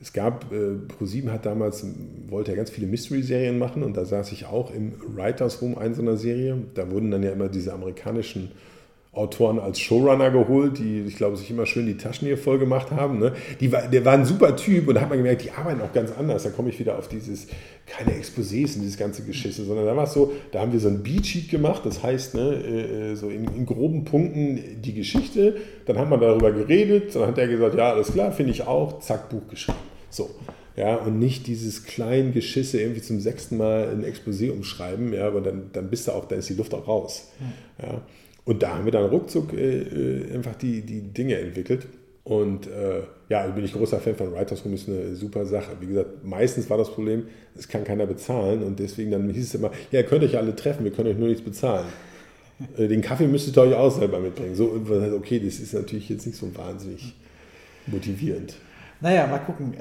[0.00, 1.84] Es gab, äh, ProSieben hat damals,
[2.28, 5.94] wollte ja ganz viele Mystery-Serien machen und da saß ich auch im Writers Room einer
[5.94, 6.56] so einer Serie.
[6.74, 8.52] Da wurden dann ja immer diese amerikanischen
[9.12, 12.90] Autoren als Showrunner geholt, die, ich glaube, sich immer schön die Taschen hier voll gemacht
[12.90, 13.18] haben.
[13.18, 13.32] Ne?
[13.58, 16.12] Die der war ein super Typ und da hat man gemerkt, die arbeiten auch ganz
[16.12, 16.42] anders.
[16.42, 17.48] Da komme ich wieder auf dieses,
[17.86, 20.88] keine Exposés und dieses ganze Geschisse, sondern da war es so, da haben wir so
[20.88, 25.56] ein Beatsheet gemacht, das heißt, ne, äh, so in, in, groben Punkten die Geschichte,
[25.86, 29.00] dann hat man darüber geredet, dann hat er gesagt, ja, alles klar, finde ich auch,
[29.00, 29.78] zack, Buch geschrieben.
[30.10, 30.30] So.
[30.76, 35.40] Ja, und nicht dieses kleinen Geschisse irgendwie zum sechsten Mal ein Exposé umschreiben, ja, aber
[35.40, 37.32] dann, dann bist du auch, dann ist die Luft auch raus.
[37.82, 38.00] Ja.
[38.48, 41.86] Und da haben wir dann ruckzuck äh, äh einfach die, die Dinge entwickelt.
[42.24, 45.72] Und äh, ja, bin ich großer Fan von Writers Room, ist eine super Sache.
[45.80, 49.54] Wie gesagt, meistens war das Problem, es kann keiner bezahlen und deswegen dann hieß es
[49.54, 51.88] immer, ja, ihr könnt euch alle treffen, wir können euch nur nichts bezahlen.
[52.78, 54.54] Äh, den Kaffee müsstet ihr euch auch selber mitbringen.
[54.54, 54.80] So,
[55.14, 57.14] okay, das ist natürlich jetzt nicht so wahnsinnig
[57.86, 58.54] motivierend.
[59.02, 59.74] Naja, mal gucken.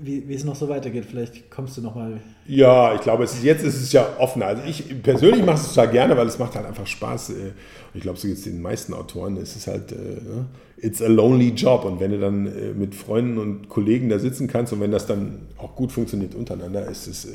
[0.00, 1.06] Wie, wie es noch so weitergeht.
[1.06, 2.20] Vielleicht kommst du noch mal.
[2.46, 4.46] Ja, ich glaube, es ist, jetzt ist es ja offener.
[4.46, 7.30] Also ich persönlich mache es total gerne, weil es macht halt einfach Spaß.
[7.30, 7.52] Äh,
[7.94, 9.36] ich glaube, so geht es den meisten Autoren.
[9.36, 10.46] Es ist halt, äh, ne,
[10.78, 11.84] it's a lonely job.
[11.84, 15.06] Und wenn du dann äh, mit Freunden und Kollegen da sitzen kannst und wenn das
[15.06, 17.28] dann auch gut funktioniert untereinander, ist es,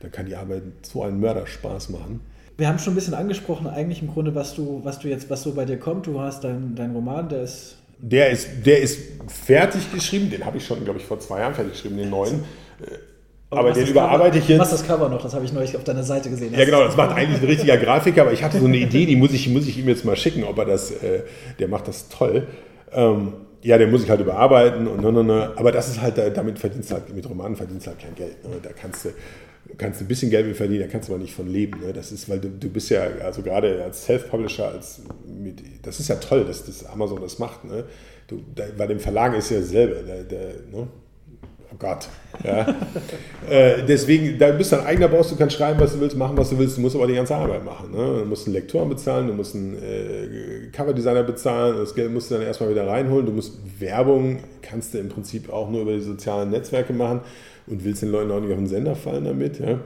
[0.00, 2.20] dann kann die Arbeit so einen Mörderspaß machen.
[2.58, 5.42] Wir haben schon ein bisschen angesprochen, eigentlich im Grunde, was du, was du jetzt, was
[5.42, 6.06] so bei dir kommt.
[6.06, 10.58] Du hast deinen dein Roman, der ist der ist, der ist fertig geschrieben, den habe
[10.58, 12.44] ich schon, glaube ich, vor zwei Jahren fertig geschrieben, den neuen.
[13.48, 14.60] Aber, aber den überarbeite ich jetzt.
[14.60, 16.52] Was das Cover noch, das habe ich neulich auf deiner Seite gesehen.
[16.52, 19.16] Ja, genau, das macht eigentlich ein richtiger Grafiker, aber ich hatte so eine Idee, die
[19.16, 21.22] muss ich, muss ich ihm jetzt mal schicken, ob er das, äh,
[21.58, 22.48] der macht das toll.
[22.92, 25.52] Ähm, ja, den muss ich halt überarbeiten und ne, ne, ne.
[25.56, 28.44] Aber das ist halt, damit verdienst du halt, mit Romanen verdienst du halt kein Geld.
[28.44, 28.56] Ne?
[28.62, 29.08] Da kannst du,
[29.78, 31.80] kannst ein bisschen Geld verdienen, da kannst du aber nicht von leben.
[31.80, 31.92] Ne?
[31.92, 36.08] Das ist, weil du, du bist ja, also gerade als Self-Publisher, als mit, das ist
[36.08, 37.64] ja toll, dass das Amazon das macht.
[37.64, 37.84] Ne?
[38.26, 40.02] Du, da, bei dem Verlag ist ja dasselbe.
[40.06, 40.88] Der, der, ne?
[41.72, 42.08] Oh Gott.
[42.44, 42.74] Ja.
[43.50, 46.36] äh, deswegen, da bist du ein eigener Boss, du kannst schreiben, was du willst, machen,
[46.36, 47.90] was du willst, du musst aber die ganze Arbeit machen.
[47.90, 48.20] Ne?
[48.20, 52.36] Du musst einen Lektoren bezahlen, du musst einen äh, Coverdesigner bezahlen, das Geld musst du
[52.36, 56.02] dann erstmal wieder reinholen, du musst Werbung, kannst du im Prinzip auch nur über die
[56.02, 57.20] sozialen Netzwerke machen
[57.66, 59.58] und willst den Leuten auch nicht auf den Sender fallen damit.
[59.58, 59.80] Ja?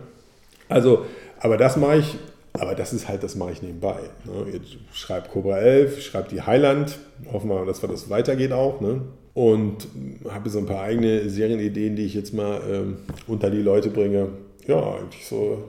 [0.68, 1.04] Also,
[1.40, 2.16] aber das mache ich,
[2.52, 3.98] aber das ist halt, das mache ich nebenbei.
[4.24, 4.52] Ne?
[4.52, 6.98] Jetzt schreib Cobra 11, schreib die Highland,
[7.32, 8.80] hoffen wir, dass das weitergeht auch.
[8.80, 9.02] Ne?
[9.34, 9.88] Und
[10.28, 14.28] habe so ein paar eigene Serienideen, die ich jetzt mal ähm, unter die Leute bringe.
[14.66, 15.64] Ja, eigentlich so,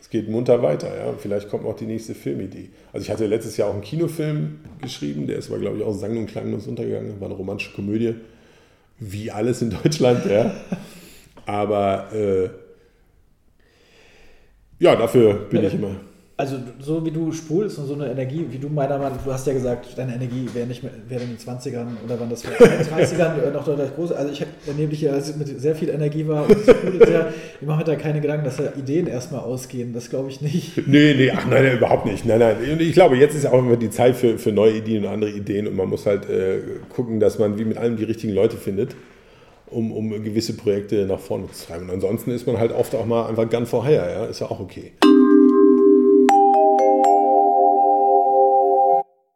[0.00, 0.88] es geht munter weiter.
[0.96, 1.14] Ja?
[1.18, 2.68] Vielleicht kommt auch die nächste Filmidee.
[2.92, 5.94] Also ich hatte letztes Jahr auch einen Kinofilm geschrieben, der ist aber, glaube ich, auch
[5.94, 7.20] sang- und klanglos untergegangen.
[7.20, 8.14] War eine romantische Komödie.
[9.00, 10.54] Wie alles in Deutschland, ja.
[11.46, 12.48] Aber äh,
[14.78, 15.96] ja, dafür bin ja, ich immer.
[16.36, 19.46] Also so wie du spulst und so eine Energie, wie du meiner Meinung du hast
[19.46, 22.60] ja gesagt, deine Energie wäre nicht mehr, wäre in den 20ern oder wann das war,
[22.60, 24.10] in den 30ern noch deutlich groß.
[24.10, 26.56] Also ich erlebe dich ja, als es mit sehr viel Energie war und
[27.06, 29.92] sehr, ich mache mir da keine Gedanken, dass da Ideen erstmal ausgehen.
[29.92, 30.72] Das glaube ich nicht.
[30.86, 32.26] Nee, nee, ach nein, nein, überhaupt nicht.
[32.26, 32.56] Nein, nein.
[32.72, 35.30] Und ich glaube, jetzt ist auch immer die Zeit für, für neue Ideen und andere
[35.30, 38.56] Ideen und man muss halt äh, gucken, dass man wie mit allem die richtigen Leute
[38.56, 38.94] findet
[39.74, 41.84] um, um gewisse Projekte nach vorne zu treiben.
[41.88, 44.50] Und ansonsten ist man halt oft auch mal einfach gun for hire, ja, ist ja
[44.50, 44.92] auch okay.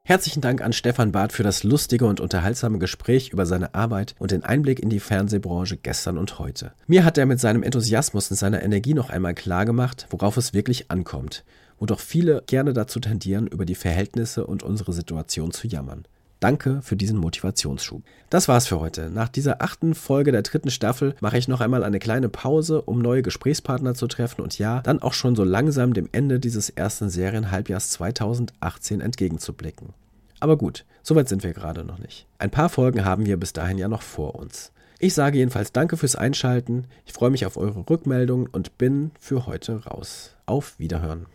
[0.08, 4.30] Herzlichen Dank an Stefan Barth für das lustige und unterhaltsame Gespräch über seine Arbeit und
[4.30, 6.72] den Einblick in die Fernsehbranche gestern und heute.
[6.86, 10.90] Mir hat er mit seinem Enthusiasmus und seiner Energie noch einmal klargemacht, worauf es wirklich
[10.90, 11.44] ankommt,
[11.78, 16.08] wo doch viele gerne dazu tendieren, über die Verhältnisse und unsere Situation zu jammern.
[16.40, 18.02] Danke für diesen Motivationsschub.
[18.30, 19.10] Das war's für heute.
[19.10, 23.00] Nach dieser achten Folge der dritten Staffel mache ich noch einmal eine kleine Pause, um
[23.00, 27.10] neue Gesprächspartner zu treffen und ja, dann auch schon so langsam dem Ende dieses ersten
[27.10, 29.94] Serienhalbjahrs 2018 entgegenzublicken.
[30.40, 32.26] Aber gut, soweit sind wir gerade noch nicht.
[32.38, 34.70] Ein paar Folgen haben wir bis dahin ja noch vor uns.
[35.00, 39.46] Ich sage jedenfalls danke fürs Einschalten, ich freue mich auf eure Rückmeldungen und bin für
[39.46, 40.36] heute raus.
[40.46, 41.26] Auf Wiederhören.